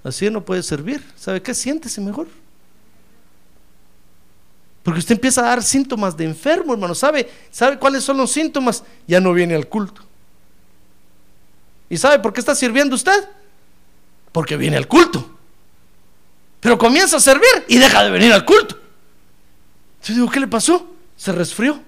[0.03, 1.01] Así no puede servir.
[1.15, 1.53] ¿Sabe qué?
[1.53, 2.27] Siéntese mejor.
[4.83, 6.95] Porque usted empieza a dar síntomas de enfermo, hermano.
[6.95, 8.83] ¿Sabe, ¿Sabe cuáles son los síntomas?
[9.07, 10.01] Ya no viene al culto.
[11.89, 13.38] ¿Y sabe por qué está sirviendo usted?
[14.31, 15.37] Porque viene al culto.
[16.59, 18.77] Pero comienza a servir y deja de venir al culto.
[20.03, 20.87] Yo digo, ¿qué le pasó?
[21.15, 21.79] Se resfrió.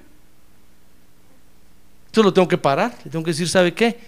[2.14, 2.98] Yo lo tengo que parar.
[3.04, 4.00] Le tengo que decir, ¿sabe qué?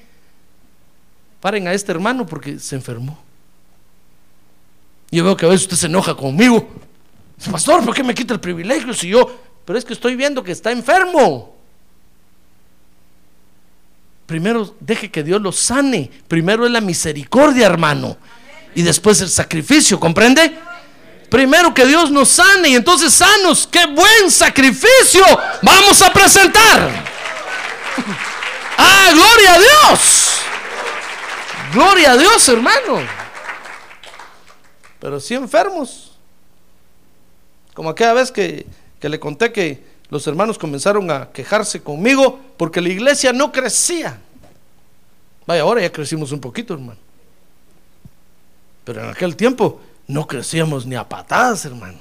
[1.39, 3.21] Paren a este hermano porque se enfermó.
[5.11, 6.69] Yo veo que a veces usted se enoja conmigo.
[7.51, 9.41] Pastor, ¿por qué me quita el privilegio si yo?
[9.65, 11.52] Pero es que estoy viendo que está enfermo.
[14.33, 16.09] Primero deje que Dios lo sane.
[16.27, 18.17] Primero es la misericordia, hermano.
[18.73, 20.57] Y después el sacrificio, ¿comprende?
[21.29, 23.69] Primero que Dios nos sane y entonces sanos.
[23.71, 25.23] ¡Qué buen sacrificio
[25.61, 27.05] vamos a presentar!
[28.75, 30.31] ¡Ah, gloria a Dios!
[31.71, 33.01] Gloria a Dios, hermano
[34.99, 36.17] pero sí enfermos.
[37.75, 38.65] Como aquella vez que,
[38.99, 44.22] que le conté que los hermanos comenzaron a quejarse conmigo porque la iglesia no crecía.
[45.45, 46.99] Vaya, ahora ya crecimos un poquito, hermano.
[48.85, 51.99] Pero en aquel tiempo no crecíamos ni a patadas, hermano.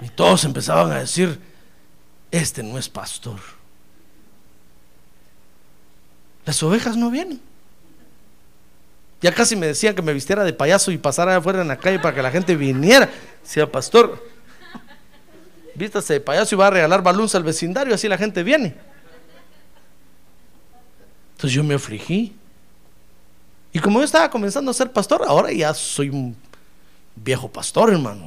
[0.00, 1.40] Y todos empezaban a decir,
[2.30, 3.40] este no es pastor.
[6.44, 7.40] Las ovejas no vienen.
[9.20, 11.98] Ya casi me decían que me vistiera de payaso y pasara afuera en la calle
[11.98, 13.10] para que la gente viniera.
[13.42, 14.24] Decía, pastor,
[15.74, 18.76] vístase de payaso y va a regalar baluns al vecindario, así la gente viene.
[21.38, 22.34] Entonces yo me afligí.
[23.72, 26.34] Y como yo estaba comenzando a ser pastor, ahora ya soy un
[27.14, 28.24] viejo pastor, hermano.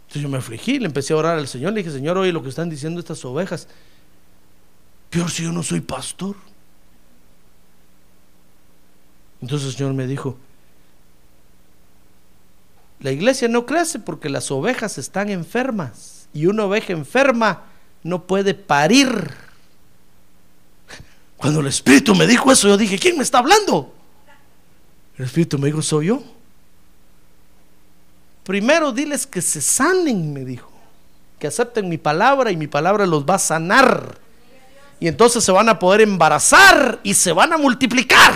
[0.00, 2.42] Entonces yo me afligí, le empecé a orar al Señor, le dije, Señor, oye lo
[2.42, 3.68] que están diciendo estas ovejas.
[5.10, 6.34] Peor si yo no soy pastor.
[9.40, 10.36] Entonces el Señor me dijo,
[12.98, 17.62] la iglesia no crece porque las ovejas están enfermas y una oveja enferma
[18.02, 19.41] no puede parir.
[21.42, 23.92] Cuando el Espíritu me dijo eso, yo dije, ¿quién me está hablando?
[25.18, 26.22] El Espíritu me dijo, soy yo.
[28.44, 30.70] Primero diles que se sanen, me dijo,
[31.40, 34.20] que acepten mi palabra y mi palabra los va a sanar.
[35.00, 38.32] Y entonces se van a poder embarazar y se van a multiplicar.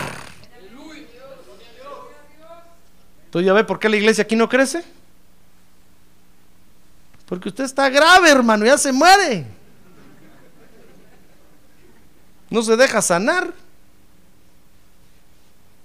[3.27, 4.83] Entonces ya ve por qué la iglesia aquí no crece.
[7.27, 9.47] Porque usted está grave, hermano, ya se muere.
[12.51, 13.53] No se deja sanar.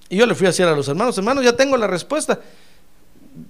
[0.10, 2.40] Y yo le fui a decir a los hermanos, hermanos, ya tengo la respuesta.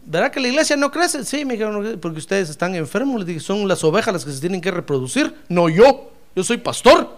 [0.05, 1.25] ¿Verdad que la iglesia no crece?
[1.25, 3.19] Sí, me dijeron, porque ustedes están enfermos.
[3.19, 6.11] Les dije, son las ovejas las que se tienen que reproducir, no yo.
[6.35, 7.17] Yo soy pastor.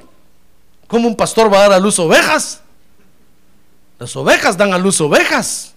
[0.87, 2.61] ¿Cómo un pastor va a dar a luz ovejas?
[3.99, 5.73] Las ovejas dan a luz ovejas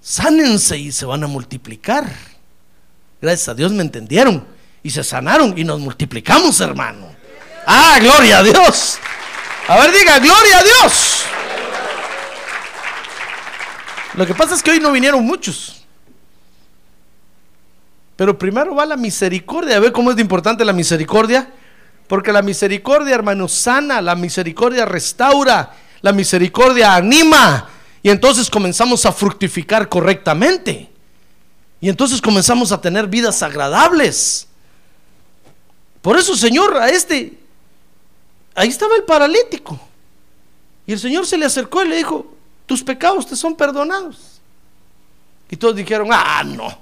[0.00, 2.10] sánense y se van a multiplicar.
[3.20, 4.44] Gracias a Dios me entendieron
[4.82, 7.19] y se sanaron y nos multiplicamos, hermano.
[7.66, 8.98] Ah, gloria a Dios.
[9.68, 11.24] A ver, diga, gloria a Dios.
[14.14, 15.84] Lo que pasa es que hoy no vinieron muchos.
[18.16, 19.76] Pero primero va la misericordia.
[19.76, 21.50] A ver cómo es de importante la misericordia.
[22.06, 25.70] Porque la misericordia, hermano, sana, la misericordia restaura,
[26.02, 27.68] la misericordia anima.
[28.02, 30.90] Y entonces comenzamos a fructificar correctamente.
[31.80, 34.48] Y entonces comenzamos a tener vidas agradables.
[36.02, 37.38] Por eso, Señor, a este,
[38.60, 39.78] ahí estaba el paralítico.
[40.86, 42.34] Y el Señor se le acercó y le dijo,
[42.66, 44.40] tus pecados te son perdonados.
[45.50, 46.78] Y todos dijeron, ah, no.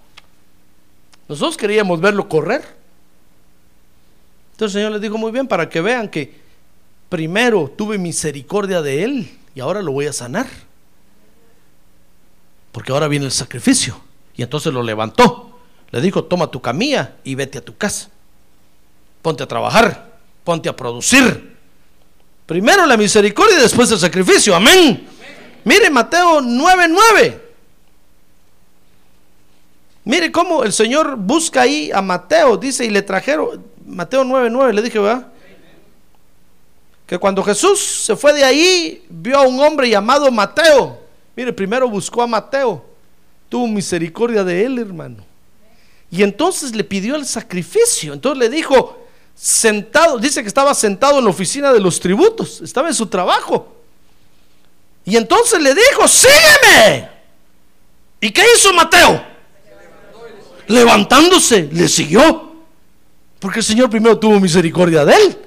[1.29, 2.63] Nosotros queríamos verlo correr.
[4.53, 6.41] Entonces el Señor les dijo, muy bien, para que vean que
[7.09, 10.47] primero tuve misericordia de él y ahora lo voy a sanar.
[12.73, 14.01] Porque ahora viene el sacrificio.
[14.37, 15.59] Y entonces lo levantó.
[15.91, 18.11] Le dijo, toma tu camilla y vete a tu casa
[19.23, 21.58] ponte a trabajar, ponte a producir.
[22.49, 24.57] Primero la misericordia y después el sacrificio.
[24.57, 25.07] Amén.
[25.65, 27.39] Mire Mateo 9:9.
[30.05, 34.81] Mire cómo el Señor busca ahí a Mateo, dice, y le trajeron, Mateo 9:9, le
[34.81, 35.27] dije, ¿verdad?
[37.07, 40.99] Que cuando Jesús se fue de ahí, vio a un hombre llamado Mateo.
[41.37, 42.83] Mire, primero buscó a Mateo,
[43.51, 45.23] tuvo misericordia de él, hermano.
[46.11, 48.15] Y entonces le pidió el sacrificio.
[48.15, 49.07] Entonces le dijo,
[49.41, 53.77] sentado, dice que estaba sentado en la oficina de los tributos, estaba en su trabajo.
[55.05, 57.09] Y entonces le dijo, sígueme.
[58.21, 59.25] ¿Y qué hizo Mateo?
[60.67, 62.53] Levantándose, le siguió.
[63.39, 65.39] Porque el Señor primero tuvo misericordia de él.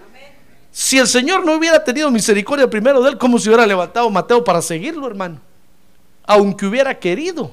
[0.72, 4.42] Si el Señor no hubiera tenido misericordia primero de él, ¿cómo se hubiera levantado Mateo
[4.42, 5.40] para seguirlo, hermano?
[6.24, 7.52] Aunque hubiera querido.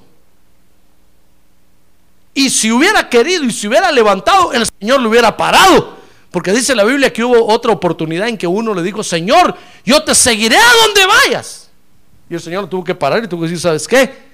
[2.32, 5.97] Y si hubiera querido y se hubiera levantado, el Señor lo hubiera parado
[6.31, 10.03] porque dice la Biblia que hubo otra oportunidad en que uno le dijo, Señor, yo
[10.03, 11.70] te seguiré a donde vayas.
[12.29, 14.29] Y el Señor tuvo que parar y tuvo que decir, ¿sabes qué?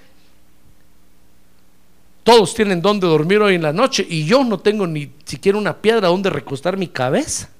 [2.24, 5.76] Todos tienen donde dormir hoy en la noche y yo no tengo ni siquiera una
[5.76, 7.51] piedra donde recostar mi cabeza.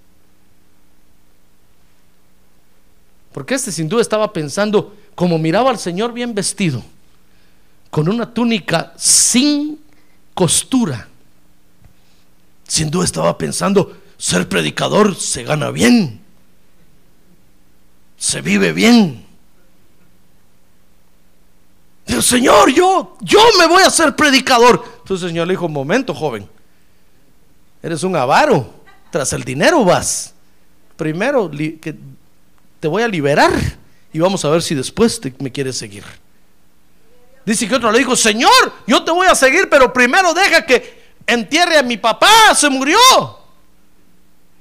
[3.30, 6.82] Porque este sin duda estaba pensando, como miraba al Señor bien vestido,
[7.91, 9.78] con una túnica sin
[10.32, 11.09] costura,
[12.66, 16.20] sin duda estaba pensando, ser predicador se gana bien,
[18.16, 19.24] se vive bien.
[22.20, 24.84] Señor, yo, yo me voy a ser predicador.
[24.98, 26.48] Entonces el Señor le dijo, momento, joven,
[27.82, 28.72] eres un avaro,
[29.10, 30.34] tras el dinero vas.
[30.96, 31.96] Primero que
[32.80, 33.52] te voy a liberar
[34.12, 36.04] y vamos a ver si después me quieres seguir.
[37.44, 41.02] Dice que otro le dijo, Señor, yo te voy a seguir, pero primero deja que
[41.26, 42.98] entierre a mi papá, se murió.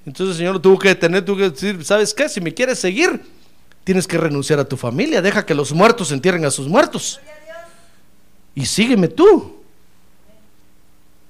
[0.06, 2.28] Entonces el Señor tuvo que detener, tuvo que decir, ¿sabes qué?
[2.28, 3.22] Si me quieres seguir,
[3.84, 7.20] tienes que renunciar a tu familia, deja que los muertos entierren a sus muertos.
[8.56, 9.58] Y sígueme tú.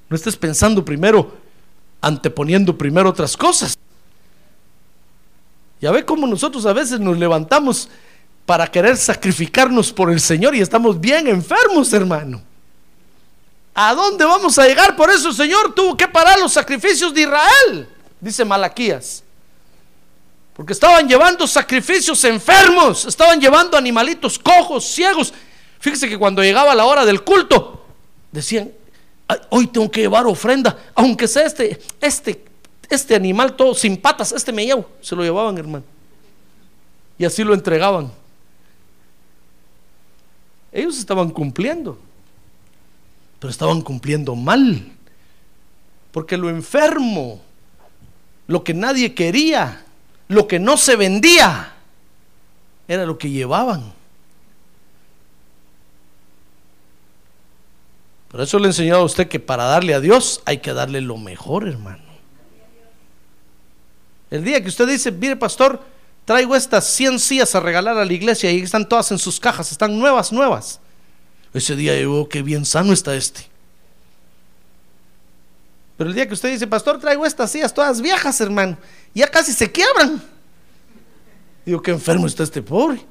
[0.10, 1.38] No estés pensando primero,
[2.02, 3.78] anteponiendo primero otras cosas.
[5.80, 7.90] Ya ve cómo nosotros a veces nos levantamos
[8.46, 12.42] para querer sacrificarnos por el Señor y estamos bien enfermos, hermano.
[13.76, 14.96] ¿A dónde vamos a llegar?
[14.96, 17.93] Por eso el Señor tuvo que parar los sacrificios de Israel
[18.24, 19.24] dice Malaquías.
[20.56, 25.34] Porque estaban llevando sacrificios enfermos, estaban llevando animalitos cojos, ciegos.
[25.80, 27.86] Fíjese que cuando llegaba la hora del culto,
[28.32, 28.72] decían,
[29.50, 32.46] hoy tengo que llevar ofrenda, aunque sea este, este,
[32.90, 34.88] este animal todo sin patas, este me llevo.
[35.02, 35.84] Se lo llevaban, hermano.
[37.18, 38.12] Y así lo entregaban.
[40.72, 41.98] Ellos estaban cumpliendo,
[43.40, 44.92] pero estaban cumpliendo mal.
[46.12, 47.42] Porque lo enfermo
[48.48, 49.86] lo que nadie quería,
[50.28, 51.74] lo que no se vendía,
[52.88, 53.94] era lo que llevaban.
[58.30, 61.02] Por eso le he enseñado a usted que para darle a Dios hay que darle
[61.02, 62.02] lo mejor, hermano.
[64.32, 65.80] El día que usted dice, mire pastor,
[66.26, 69.72] traigo estas 100 sillas a regalar a la iglesia y están todas en sus cajas,
[69.72, 70.80] están nuevas, nuevas.
[71.54, 73.53] Ese día yo, oh, qué bien sano está este.
[75.98, 78.78] Pero el día que usted dice, pastor, traigo estas sillas todas viejas, hermano,
[79.14, 80.22] ya casi se quiebran.
[81.66, 83.06] Digo, qué enfermo está este pobre.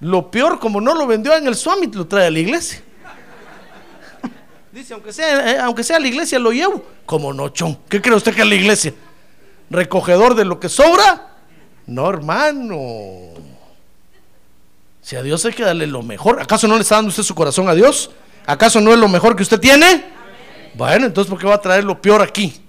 [0.00, 2.82] Lo peor, como no lo vendió en el Summit, lo trae a la iglesia.
[4.72, 6.84] Dice, aunque sea, eh, aunque sea la iglesia, lo llevo.
[7.06, 7.78] Como no, chon.
[7.88, 8.94] ¿Qué cree usted que es la iglesia?
[9.70, 11.36] ¿Recogedor de lo que sobra?
[11.86, 13.32] No, hermano.
[15.02, 16.40] Si a Dios hay que darle lo mejor.
[16.40, 18.10] ¿Acaso no le está dando usted su corazón a Dios?
[18.46, 20.04] ¿Acaso no es lo mejor que usted tiene?
[20.74, 22.60] Bueno, entonces ¿por qué va a traer lo peor aquí?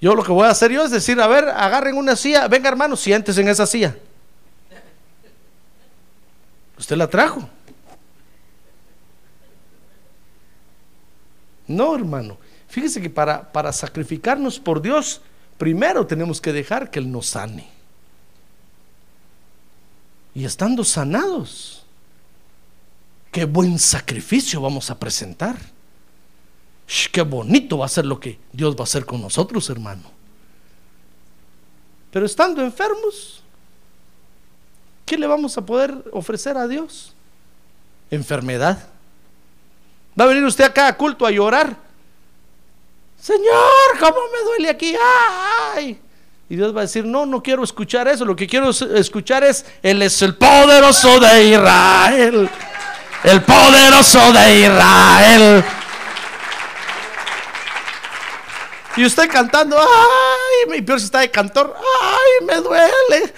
[0.00, 2.68] Yo lo que voy a hacer yo es decir, a ver, agarren una silla, venga
[2.68, 3.96] hermano, siéntese en esa silla.
[6.76, 7.48] Usted la trajo.
[11.68, 12.36] No, hermano.
[12.66, 15.20] Fíjese que para, para sacrificarnos por Dios,
[15.58, 17.68] primero tenemos que dejar que Él nos sane.
[20.34, 21.81] Y estando sanados,
[23.32, 25.56] qué buen sacrificio vamos a presentar.
[27.10, 30.02] Qué bonito va a ser lo que Dios va a hacer con nosotros, hermano.
[32.12, 33.42] Pero estando enfermos,
[35.06, 37.14] ¿qué le vamos a poder ofrecer a Dios?
[38.10, 38.86] Enfermedad.
[40.20, 41.74] Va a venir usted acá a culto a llorar.
[43.18, 44.94] Señor, ¿cómo me duele aquí?
[45.74, 45.98] ¡Ay!
[46.50, 48.26] Y Dios va a decir, no, no quiero escuchar eso.
[48.26, 52.50] Lo que quiero es- escuchar es, Él es el poderoso de Israel.
[53.24, 55.64] El poderoso de Israel.
[58.96, 63.32] Y usted cantando, ay, y peor si está de cantor, ay, me duele.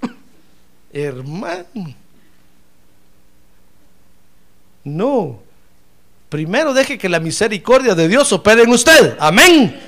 [0.92, 1.94] Hermano.
[4.82, 5.38] No.
[6.28, 9.16] Primero deje que la misericordia de Dios opere en usted.
[9.20, 9.78] Amén.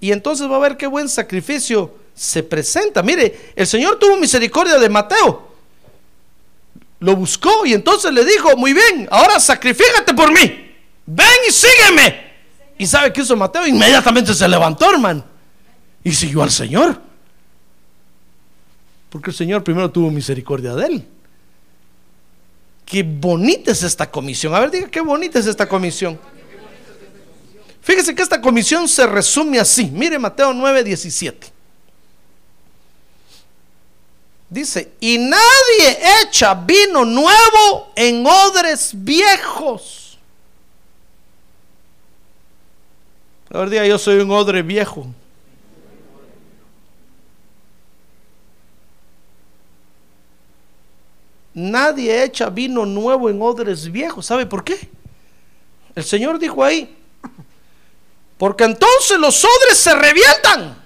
[0.00, 3.02] Y entonces va a ver qué buen sacrificio se presenta.
[3.02, 5.53] Mire, el Señor tuvo misericordia de Mateo.
[7.04, 10.74] Lo buscó y entonces le dijo, muy bien, ahora sacrifícate por mí.
[11.04, 12.32] Ven y sígueme.
[12.78, 13.66] ¿Y sabe qué hizo Mateo?
[13.66, 15.22] Inmediatamente se levantó, hermano.
[16.02, 16.98] Y siguió al Señor.
[19.10, 21.08] Porque el Señor primero tuvo misericordia de él.
[22.86, 24.54] Qué bonita es esta comisión.
[24.54, 26.18] A ver, diga, qué bonita es esta comisión.
[27.82, 29.90] Fíjese que esta comisión se resume así.
[29.90, 31.52] Mire Mateo 9, 17.
[34.54, 40.16] Dice, y nadie echa vino nuevo en odres viejos.
[43.50, 45.08] A ver, diga, yo soy un odre viejo.
[51.52, 54.24] Nadie echa vino nuevo en odres viejos.
[54.24, 54.88] ¿Sabe por qué?
[55.96, 56.96] El Señor dijo ahí,
[58.38, 60.83] porque entonces los odres se revientan.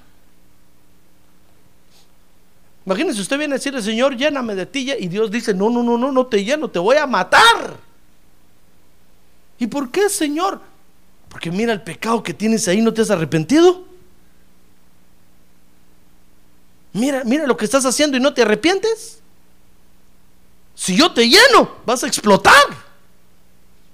[2.89, 4.91] Imagínense, usted viene a decirle, Señor, lléname de ti.
[4.99, 7.77] Y Dios dice, no, no, no, no, no te lleno, te voy a matar.
[9.59, 10.59] ¿Y por qué, Señor?
[11.29, 13.85] Porque mira el pecado que tienes ahí, ¿no te has arrepentido?
[16.95, 19.21] Mira, mira lo que estás haciendo y no te arrepientes.
[20.75, 22.55] Si yo te lleno, vas a explotar.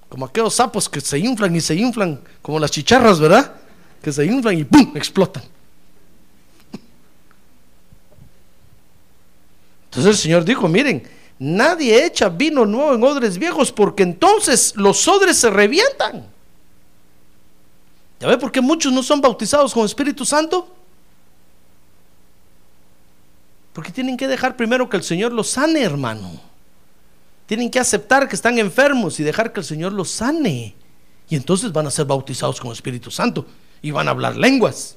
[0.08, 3.56] Como aquellos sapos que se inflan y se inflan, como las chicharras, ¿verdad?
[4.00, 4.92] Que se inflan y ¡pum!
[4.94, 5.42] explotan.
[9.94, 15.06] Entonces el Señor dijo, miren, nadie echa vino nuevo en odres viejos porque entonces los
[15.06, 16.26] odres se revientan.
[18.18, 20.68] ¿Ya ve por qué muchos no son bautizados con Espíritu Santo?
[23.72, 26.40] Porque tienen que dejar primero que el Señor los sane, hermano.
[27.46, 30.74] Tienen que aceptar que están enfermos y dejar que el Señor los sane.
[31.28, 33.46] Y entonces van a ser bautizados con Espíritu Santo
[33.80, 34.96] y van a hablar lenguas.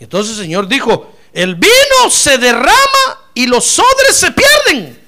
[0.00, 4.98] Y entonces el Señor dijo, el vino se derrama y los odres se pierden.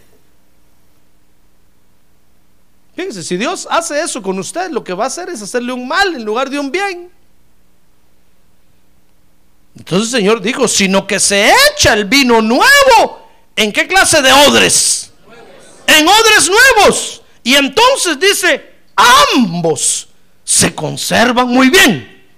[2.94, 5.88] Fíjense, si Dios hace eso con usted, lo que va a hacer es hacerle un
[5.88, 7.10] mal en lugar de un bien.
[9.76, 13.28] Entonces el Señor dijo, sino que se echa el vino nuevo.
[13.56, 15.10] ¿En qué clase de odres?
[15.88, 17.22] En odres nuevos.
[17.42, 20.06] Y entonces dice, ambos
[20.44, 22.28] se conservan muy bien.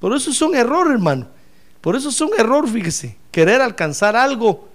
[0.00, 1.33] Por eso es un error, hermano.
[1.84, 4.70] Por eso es un error, fíjese, querer alcanzar algo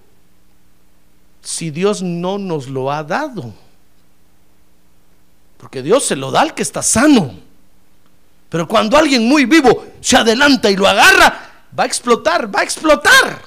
[1.42, 3.52] si Dios no nos lo ha dado.
[5.58, 7.34] Porque Dios se lo da al que está sano.
[8.48, 12.64] Pero cuando alguien muy vivo se adelanta y lo agarra, va a explotar, va a
[12.64, 13.42] explotar.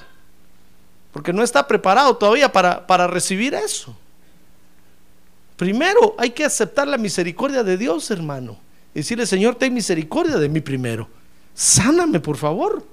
[1.13, 3.95] Porque no está preparado todavía para, para recibir eso.
[5.55, 8.57] Primero hay que aceptar la misericordia de Dios, hermano.
[8.93, 11.07] Y decirle, Señor, ten misericordia de mí primero.
[11.53, 12.91] Sáname, por favor.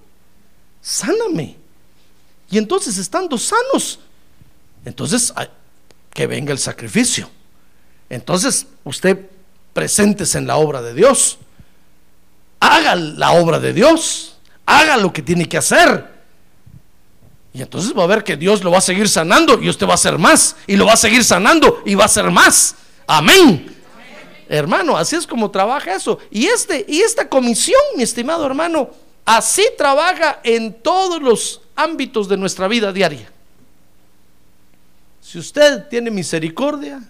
[0.83, 1.57] Sáname.
[2.51, 4.01] Y entonces, estando sanos,
[4.85, 5.33] entonces
[6.12, 7.31] que venga el sacrificio.
[8.09, 9.31] Entonces, usted
[9.72, 11.39] presentes en la obra de Dios.
[12.59, 14.37] Haga la obra de Dios.
[14.66, 16.20] Haga lo que tiene que hacer.
[17.53, 19.93] Y entonces va a ver que Dios lo va a seguir sanando y usted va
[19.93, 20.57] a hacer más.
[20.66, 22.74] Y lo va a seguir sanando y va a hacer más.
[23.07, 23.76] Amén.
[24.49, 26.18] Hermano, así es como trabaja eso.
[26.31, 28.91] Y, este, y esta comisión, mi estimado hermano,
[29.25, 33.31] así trabaja en todos los ámbitos de nuestra vida diaria.
[35.21, 37.03] Si usted tiene misericordia,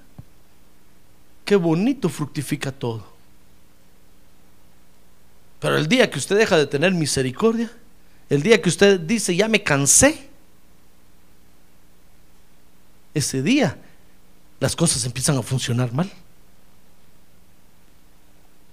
[1.45, 3.05] qué bonito fructifica todo.
[5.59, 7.71] Pero el día que usted deja de tener misericordia,
[8.29, 10.29] el día que usted dice, ya me cansé,
[13.15, 13.77] ese día
[14.61, 16.11] las cosas empiezan a funcionar mal.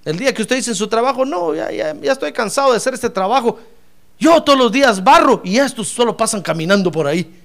[0.08, 2.78] El día que usted dice en su trabajo, no, ya, ya, ya estoy cansado de
[2.78, 3.60] hacer este trabajo.
[4.18, 7.44] Yo todos los días barro y estos solo pasan caminando por ahí.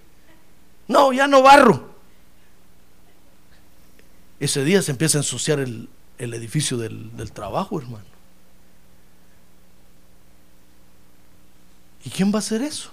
[0.86, 1.90] No, ya no barro.
[4.38, 5.88] Ese día se empieza a ensuciar el,
[6.18, 8.04] el edificio del, del trabajo, hermano.
[12.04, 12.92] ¿Y quién va a hacer eso?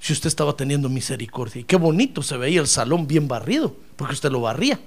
[0.00, 1.60] Si usted estaba teniendo misericordia.
[1.60, 4.80] Y qué bonito se veía el salón bien barrido, porque usted lo barría.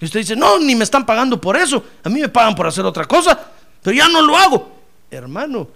[0.00, 1.82] Y usted dice, no, ni me están pagando por eso.
[2.04, 3.38] A mí me pagan por hacer otra cosa,
[3.82, 4.70] pero ya no lo hago.
[5.10, 5.68] Hermano,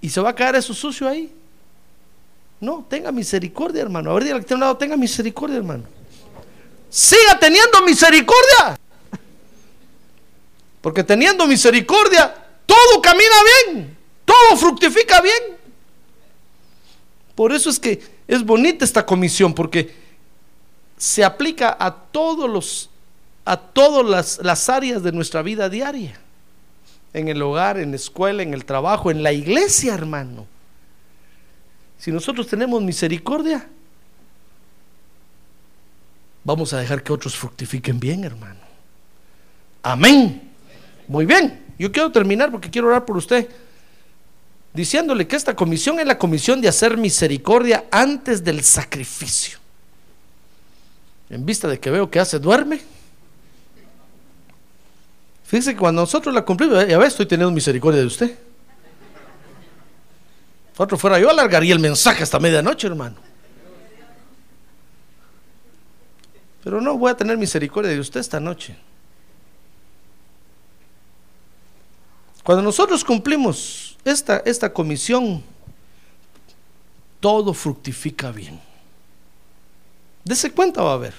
[0.00, 1.32] ¿y se va a caer eso sucio ahí?
[2.60, 4.10] No, tenga misericordia, hermano.
[4.10, 5.84] A ver, dígale que un lado, tenga misericordia, hermano.
[6.90, 8.78] Siga teniendo misericordia.
[10.80, 12.34] Porque teniendo misericordia,
[12.66, 13.34] todo camina
[13.66, 15.58] bien, todo fructifica bien.
[17.34, 19.94] Por eso es que es bonita esta comisión, porque
[20.96, 22.87] se aplica a todos los,
[23.48, 26.20] a todas las, las áreas de nuestra vida diaria.
[27.14, 30.46] En el hogar, en la escuela, en el trabajo, en la iglesia, hermano.
[31.96, 33.66] Si nosotros tenemos misericordia,
[36.44, 38.60] vamos a dejar que otros fructifiquen bien, hermano.
[39.82, 40.52] Amén.
[41.06, 41.64] Muy bien.
[41.78, 43.48] Yo quiero terminar porque quiero orar por usted.
[44.74, 49.58] Diciéndole que esta comisión es la comisión de hacer misericordia antes del sacrificio.
[51.30, 52.97] En vista de que veo que hace duerme.
[55.48, 58.38] Fíjese que cuando nosotros la cumplimos, ya ves, estoy teniendo misericordia de usted.
[60.76, 63.16] Otro fuera yo, alargaría el mensaje hasta medianoche, hermano.
[66.62, 68.76] Pero no voy a tener misericordia de usted esta noche.
[72.44, 75.42] Cuando nosotros cumplimos esta, esta comisión,
[77.20, 78.60] todo fructifica bien.
[80.24, 81.14] Dese cuenta, va a ver.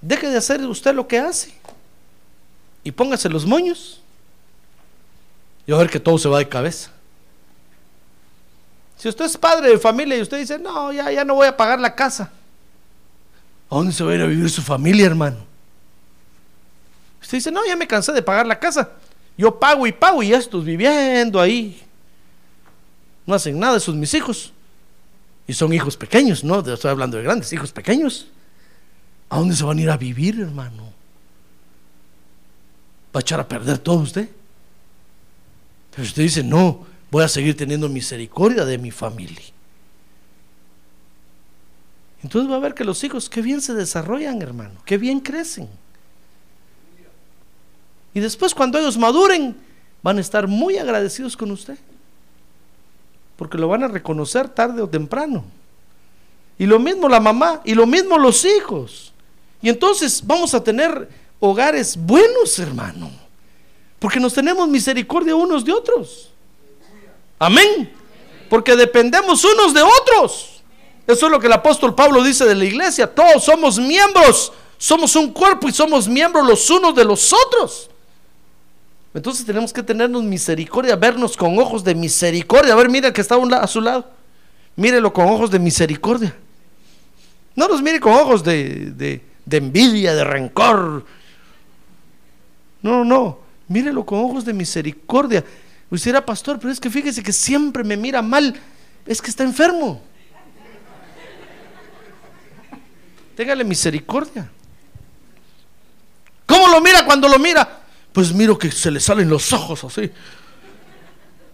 [0.00, 1.59] Deje de hacer usted lo que hace
[2.82, 4.00] y póngase los moños
[5.66, 6.90] y va a ver que todo se va de cabeza.
[8.96, 11.56] Si usted es padre de familia y usted dice, no, ya, ya no voy a
[11.56, 12.30] pagar la casa,
[13.70, 15.38] ¿a dónde se va a ir a vivir su familia, hermano?
[17.22, 18.90] Usted dice, no, ya me cansé de pagar la casa.
[19.36, 21.82] Yo pago y pago y estos viviendo ahí.
[23.24, 24.52] No hacen nada, esos mis hijos.
[25.46, 28.26] Y son hijos pequeños, no estoy hablando de grandes, hijos pequeños.
[29.28, 30.89] ¿A dónde se van a ir a vivir, hermano?
[33.14, 34.28] ¿Va a echar a perder todo usted?
[35.90, 39.44] Pero usted dice, no, voy a seguir teniendo misericordia de mi familia.
[42.22, 45.68] Entonces va a ver que los hijos, qué bien se desarrollan, hermano, qué bien crecen.
[48.12, 49.56] Y después cuando ellos maduren,
[50.02, 51.78] van a estar muy agradecidos con usted.
[53.36, 55.44] Porque lo van a reconocer tarde o temprano.
[56.58, 59.12] Y lo mismo la mamá, y lo mismo los hijos.
[59.62, 61.08] Y entonces vamos a tener
[61.40, 63.10] hogares buenos, hermano.
[63.98, 66.30] Porque nos tenemos misericordia unos de otros.
[67.38, 67.92] Amén.
[68.48, 70.62] Porque dependemos unos de otros.
[71.06, 73.12] Eso es lo que el apóstol Pablo dice de la iglesia.
[73.12, 74.52] Todos somos miembros.
[74.78, 77.90] Somos un cuerpo y somos miembros los unos de los otros.
[79.12, 82.72] Entonces tenemos que tenernos misericordia, vernos con ojos de misericordia.
[82.72, 84.06] A ver, mira que está a su lado.
[84.76, 86.34] Mírelo con ojos de misericordia.
[87.54, 91.04] No los mire con ojos de, de envidia, de rencor.
[92.82, 93.38] No, no.
[93.68, 95.44] Mírelo con ojos de misericordia.
[95.90, 98.58] Usted era pastor, pero es que fíjese que siempre me mira mal.
[99.06, 100.00] Es que está enfermo.
[103.36, 104.50] Téngale misericordia.
[106.46, 107.80] ¿Cómo lo mira cuando lo mira?
[108.12, 110.10] Pues miro que se le salen los ojos así.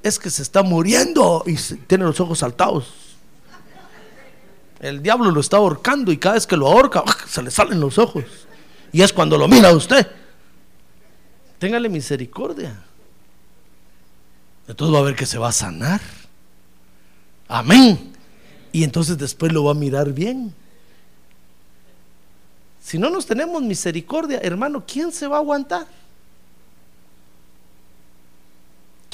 [0.02, 1.54] Es que se está muriendo y
[1.86, 2.92] tiene los ojos saltados.
[4.80, 7.98] El diablo lo está ahorcando y cada vez que lo ahorca se le salen los
[7.98, 8.24] ojos.
[8.92, 10.06] Y es cuando lo mira usted.
[11.58, 12.76] Téngale misericordia.
[14.68, 16.00] Entonces va a ver que se va a sanar.
[17.48, 18.12] Amén.
[18.72, 20.54] Y entonces después lo va a mirar bien.
[22.82, 25.86] Si no nos tenemos misericordia, hermano, ¿quién se va a aguantar?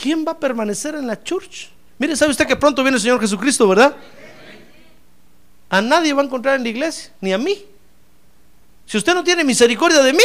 [0.03, 1.69] ¿quién va a permanecer en la church?
[1.97, 3.95] Mire, ¿sabe usted que pronto viene el Señor Jesucristo, verdad?
[5.71, 7.65] A nadie va a encontrar en la iglesia, ni a mí.
[8.85, 10.25] Si usted no tiene misericordia de mí,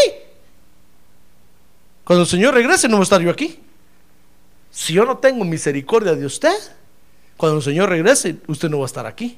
[2.08, 3.60] cuando el Señor regrese no voy a estar yo aquí.
[4.72, 6.56] Si yo no tengo misericordia de usted,
[7.36, 9.38] cuando el Señor regrese, usted no va a estar aquí.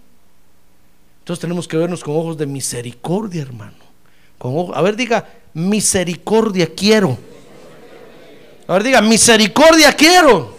[1.18, 3.74] Entonces tenemos que vernos con ojos de misericordia, hermano.
[4.76, 7.18] A ver, diga, misericordia quiero.
[8.68, 10.56] A ver, diga, misericordia quiero.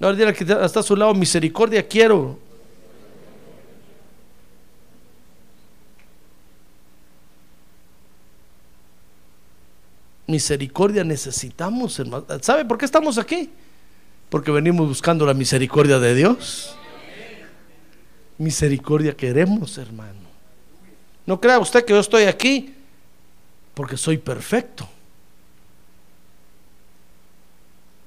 [0.00, 2.38] A ver, diga que está a su lado, misericordia quiero.
[10.26, 12.24] Misericordia necesitamos, hermano.
[12.40, 13.50] ¿Sabe por qué estamos aquí?
[14.30, 16.74] Porque venimos buscando la misericordia de Dios.
[18.38, 20.24] Misericordia queremos, hermano.
[21.26, 22.74] No crea usted que yo estoy aquí
[23.74, 24.88] porque soy perfecto.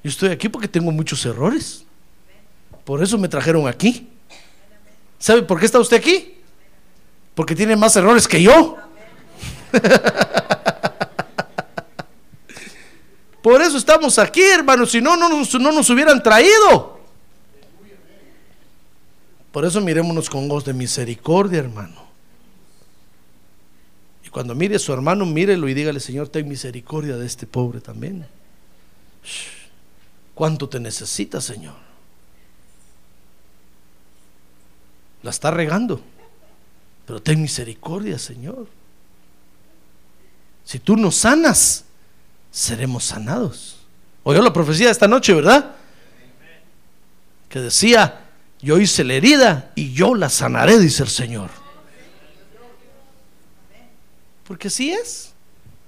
[0.03, 1.85] Yo estoy aquí porque tengo muchos errores.
[2.83, 4.09] Por eso me trajeron aquí.
[5.19, 6.35] ¿Sabe por qué está usted aquí?
[7.35, 8.77] Porque tiene más errores que yo.
[13.47, 14.91] Por eso estamos aquí, hermanos.
[14.91, 16.99] Si no, no nos, no nos hubieran traído.
[19.53, 21.95] Por eso mirémonos con ojos de misericordia, hermano.
[24.25, 27.79] Y cuando mire a su hermano, mírelo y dígale, Señor, ten misericordia de este pobre
[27.79, 28.27] también.
[30.35, 31.75] ¿Cuánto te necesita, Señor?
[35.23, 36.01] La está regando.
[37.05, 38.67] Pero ten misericordia, Señor.
[40.65, 41.85] Si tú nos sanas,
[42.57, 43.77] seremos sanados.
[44.23, 45.75] Oyó la profecía de esta noche, ¿verdad?
[47.49, 48.21] Que decía,
[48.59, 51.51] yo hice la herida y yo la sanaré, dice el Señor.
[54.47, 55.33] Porque así es.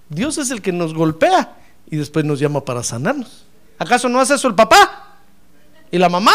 [0.09, 1.57] Dios es el que nos golpea
[1.89, 3.45] y después nos llama para sanarnos.
[3.79, 5.17] ¿Acaso no hace eso el papá?
[5.89, 6.33] ¿Y la mamá?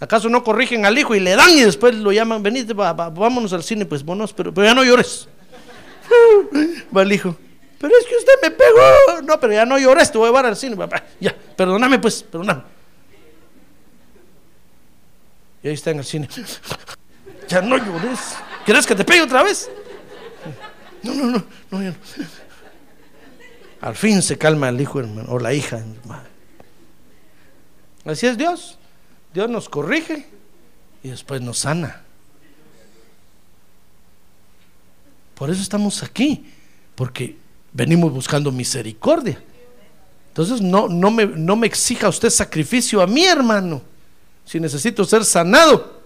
[0.00, 3.62] ¿Acaso no corrigen al hijo y le dan y después lo llaman, venite, vámonos al
[3.62, 5.28] cine, pues vámonos, pero, pero ya no llores?
[6.96, 7.36] Va el hijo,
[7.80, 9.22] pero es que usted me pegó.
[9.22, 10.76] No, pero ya no llores, te voy a llevar al cine.
[11.18, 12.62] Ya, perdóname pues, perdóname.
[15.62, 16.28] Y ahí está en el cine.
[17.48, 18.36] Ya no llores.
[18.66, 19.70] ¿Quieres que te pegue otra vez?
[21.02, 21.94] No, no, no, no, no.
[23.80, 25.82] Al fin se calma el hijo hermano, o la hija.
[28.04, 28.78] Así es Dios.
[29.32, 30.28] Dios nos corrige
[31.02, 32.02] y después nos sana.
[35.34, 36.52] Por eso estamos aquí,
[36.94, 37.39] porque
[37.72, 39.42] venimos buscando misericordia.
[40.28, 43.82] Entonces no, no, me, no me exija usted sacrificio a mi hermano,
[44.44, 46.00] si necesito ser sanado.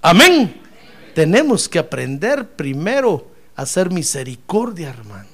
[0.00, 0.60] Amén.
[1.14, 5.28] Tenemos que aprender primero a hacer misericordia, hermano.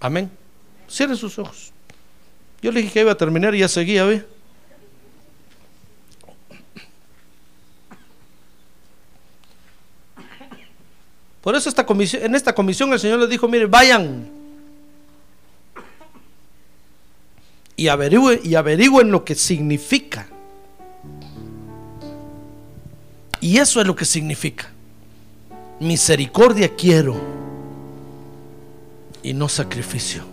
[0.00, 0.30] Amén.
[0.88, 1.72] Cierre sus ojos.
[2.60, 4.26] Yo le dije que iba a terminar y ya seguía, ¿ve?
[11.48, 14.28] Por eso en esta comisión el Señor les dijo, mire, vayan
[17.74, 20.28] y averigüen, y averigüen lo que significa.
[23.40, 24.68] Y eso es lo que significa.
[25.80, 27.16] Misericordia quiero
[29.22, 30.24] y no sacrificio.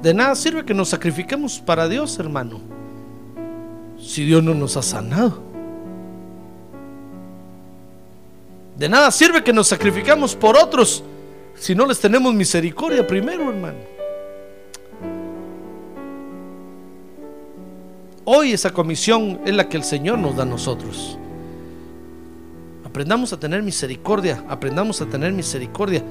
[0.00, 2.58] De nada sirve que nos sacrifiquemos para Dios, hermano,
[4.00, 5.49] si Dios no nos ha sanado.
[8.80, 11.04] De nada sirve que nos sacrificamos por otros
[11.54, 13.76] si no les tenemos misericordia primero, hermano.
[18.24, 21.18] Hoy esa comisión es la que el Señor nos da a nosotros.
[22.82, 26.02] Aprendamos a tener misericordia, aprendamos a tener misericordia.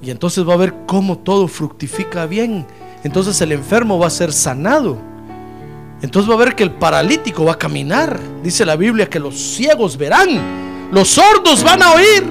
[0.00, 2.66] Y entonces va a ver cómo todo fructifica bien.
[3.02, 4.96] Entonces el enfermo va a ser sanado.
[6.02, 8.16] Entonces va a ver que el paralítico va a caminar.
[8.44, 12.24] Dice la Biblia que los ciegos verán los sordos van a oír.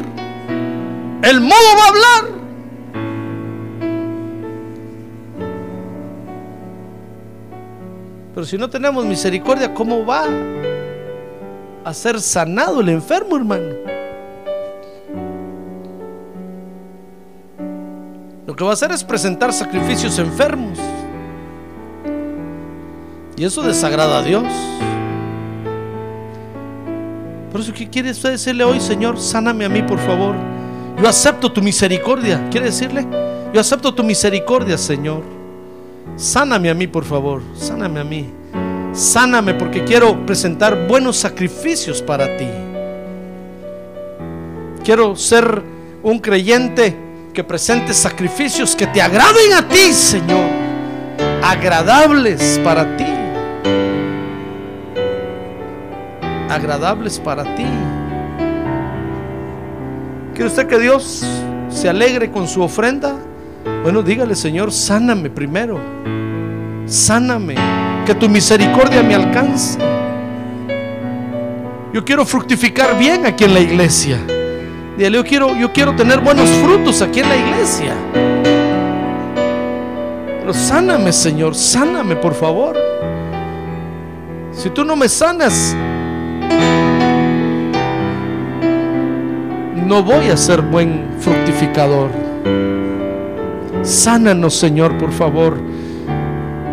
[1.23, 2.35] El modo va a hablar.
[8.33, 10.25] Pero si no tenemos misericordia, ¿cómo va
[11.83, 13.75] a ser sanado el enfermo, hermano?
[18.45, 20.77] Lo que va a hacer es presentar sacrificios enfermos.
[23.37, 24.43] Y eso desagrada a Dios.
[27.55, 29.17] Por eso, ¿qué quiere usted decirle hoy, Señor?
[29.17, 30.35] Sáname a mí, por favor.
[31.01, 32.49] Yo acepto tu misericordia.
[32.51, 33.07] ¿Quiere decirle?
[33.53, 35.23] Yo acepto tu misericordia, Señor.
[36.17, 37.41] Sáname a mí, por favor.
[37.55, 38.29] Sáname a mí.
[38.91, 42.49] Sáname porque quiero presentar buenos sacrificios para ti.
[44.83, 45.63] Quiero ser
[46.03, 46.93] un creyente
[47.33, 50.49] que presente sacrificios que te agraden a ti, Señor.
[51.41, 53.14] Agradables para ti.
[56.49, 57.65] Agradables para ti.
[60.33, 61.25] ¿Quiere usted que Dios
[61.69, 63.15] se alegre con su ofrenda?
[63.83, 65.79] Bueno, dígale, Señor, sáname primero.
[66.85, 67.55] Sáname.
[68.05, 69.79] Que tu misericordia me alcance.
[71.93, 74.19] Yo quiero fructificar bien aquí en la iglesia.
[74.97, 77.93] Dígale, yo quiero, yo quiero tener buenos frutos aquí en la iglesia.
[80.41, 82.77] Pero sáname, Señor, sáname, por favor.
[84.51, 85.75] Si tú no me sanas,
[89.85, 92.09] no voy a ser buen fructificador.
[93.81, 95.57] Sánanos, Señor, por favor.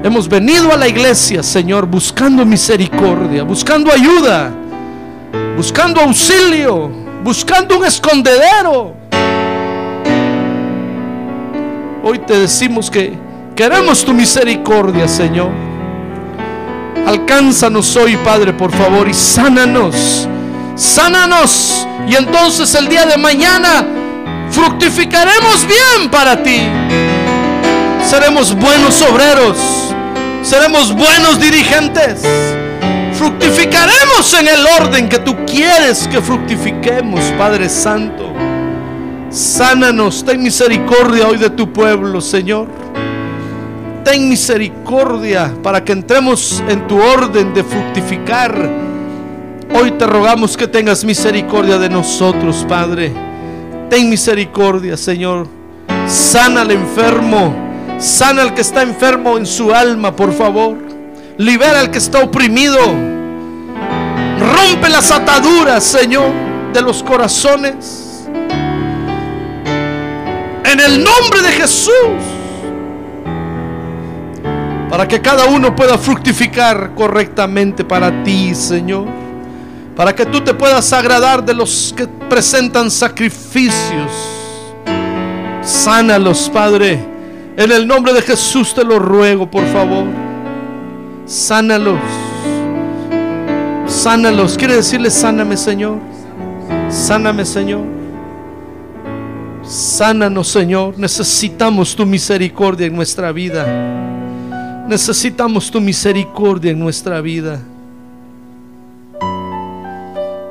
[0.03, 4.51] Hemos venido a la iglesia, Señor, buscando misericordia, buscando ayuda,
[5.57, 6.91] buscando auxilio,
[7.23, 8.95] buscando un escondedero.
[12.03, 13.17] Hoy te decimos que
[13.55, 15.72] queremos tu misericordia, Señor.
[17.07, 20.29] Alcánzanos hoy, Padre, por favor, y sánanos.
[20.77, 21.87] Sánanos.
[22.09, 23.85] Y entonces el día de mañana
[24.51, 26.63] fructificaremos bien para ti.
[28.05, 29.57] Seremos buenos obreros.
[30.43, 32.23] Seremos buenos dirigentes.
[33.15, 38.33] Fructificaremos en el orden que tú quieres que fructifiquemos, Padre Santo.
[39.31, 42.82] Sánanos, ten misericordia hoy de tu pueblo, Señor.
[44.05, 48.71] Ten misericordia para que entremos en tu orden de fructificar.
[49.75, 53.13] Hoy te rogamos que tengas misericordia de nosotros, Padre.
[53.89, 55.47] Ten misericordia, Señor.
[56.07, 57.55] Sana al enfermo.
[57.99, 60.77] Sana al que está enfermo en su alma, por favor.
[61.39, 62.81] Libera al que está oprimido.
[64.39, 66.31] Rompe las ataduras, Señor,
[66.73, 68.03] de los corazones
[70.73, 71.93] en el nombre de Jesús.
[74.93, 79.07] Para que cada uno pueda fructificar correctamente para ti, Señor.
[79.97, 84.13] Para que tú te puedas agradar de los que presentan sacrificios.
[85.63, 87.03] Sánalos, Padre.
[87.57, 90.05] En el nombre de Jesús te lo ruego, por favor.
[91.25, 91.99] Sánalos.
[93.87, 94.59] Sánalos.
[94.59, 96.01] Quiere decirle, sáname, Señor.
[96.91, 97.81] Sáname, Señor.
[99.63, 100.99] Sánanos, Señor.
[100.99, 103.65] Necesitamos tu misericordia en nuestra vida.
[104.87, 107.61] Necesitamos tu misericordia en nuestra vida.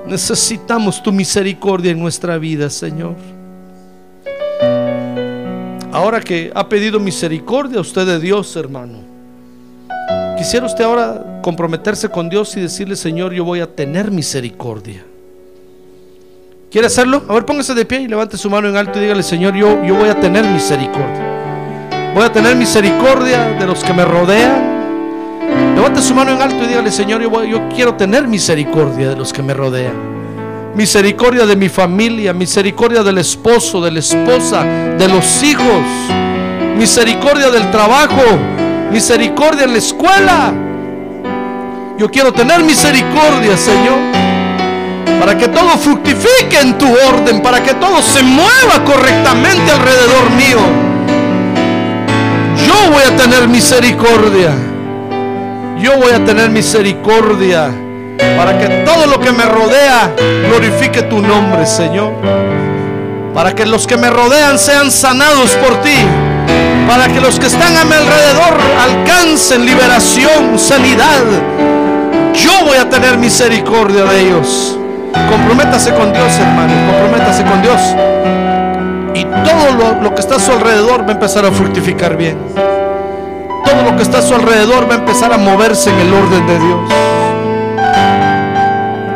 [0.08, 3.16] Necesitamos tu misericordia en nuestra vida, Señor.
[5.92, 9.00] Ahora que ha pedido misericordia a usted de Dios, hermano.
[10.38, 15.04] Quisiera usted ahora comprometerse con Dios y decirle, Señor, yo voy a tener misericordia.
[16.72, 17.24] ¿Quiere hacerlo?
[17.28, 19.84] A ver, póngase de pie y levante su mano en alto y dígale, Señor, yo,
[19.84, 21.31] yo voy a tener misericordia.
[22.14, 25.76] Voy a tener misericordia de los que me rodean.
[25.76, 29.42] Levante su mano en alto y dígale, Señor, yo, quiero tener misericordia de los que
[29.42, 29.94] me rodean.
[30.76, 35.84] Misericordia de mi familia, misericordia del esposo, de la esposa, de los hijos.
[36.78, 38.24] Misericordia del trabajo,
[38.92, 40.54] misericordia en la escuela.
[41.98, 44.22] Yo quiero tener misericordia, Señor
[45.22, 50.91] para que todo fructifique en tu orden, para que todo se mueva correctamente alrededor mío.
[52.72, 54.52] Yo voy a tener misericordia.
[55.80, 57.70] Yo voy a tener misericordia
[58.38, 60.12] para que todo lo que me rodea
[60.48, 62.14] glorifique tu nombre, Señor.
[63.34, 65.96] Para que los que me rodean sean sanados por ti.
[66.88, 71.24] Para que los que están a mi alrededor alcancen liberación, sanidad.
[72.34, 74.78] Yo voy a tener misericordia de ellos.
[75.30, 76.74] Comprométase con Dios, hermano.
[76.92, 77.82] Comprométase con Dios.
[79.22, 82.40] Y todo lo, que está a su alrededor va a empezar a fructificar bien.
[82.56, 86.48] Todo lo que está a su alrededor va a empezar a moverse en el orden
[86.48, 86.80] de Dios.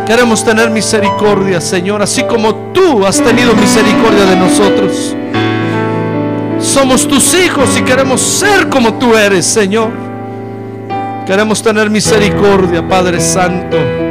[0.06, 5.16] Queremos tener misericordia, Señor, así como tú has tenido misericordia de nosotros.
[6.60, 9.90] Somos tus hijos y queremos ser como tú eres, Señor.
[11.26, 14.05] Queremos tener misericordia, Padre Santo.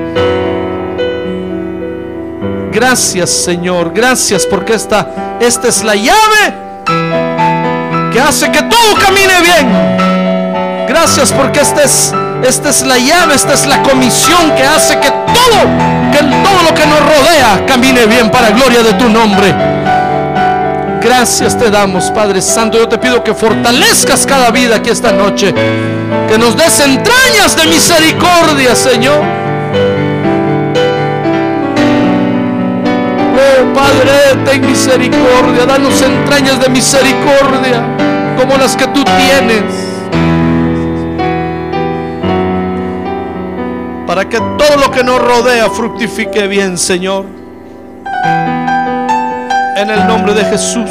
[2.74, 5.06] Gracias Señor, gracias porque esta,
[5.40, 6.54] esta es la llave
[8.12, 10.86] que hace que todo camine bien.
[10.88, 12.12] Gracias porque esta es,
[12.42, 15.60] esta es la llave, esta es la comisión que hace que todo,
[16.10, 19.54] que todo lo que nos rodea camine bien para gloria de tu nombre.
[21.00, 22.76] Gracias te damos, Padre Santo.
[22.76, 25.54] Yo te pido que fortalezcas cada vida aquí esta noche.
[26.28, 29.22] Que nos des entrañas de misericordia, Señor
[33.74, 37.84] Padre, ten misericordia, danos entrañas de misericordia
[38.36, 39.62] como las que tú tienes.
[44.06, 47.26] Para que todo lo que nos rodea fructifique bien, Señor.
[49.76, 50.90] En el nombre de Jesús.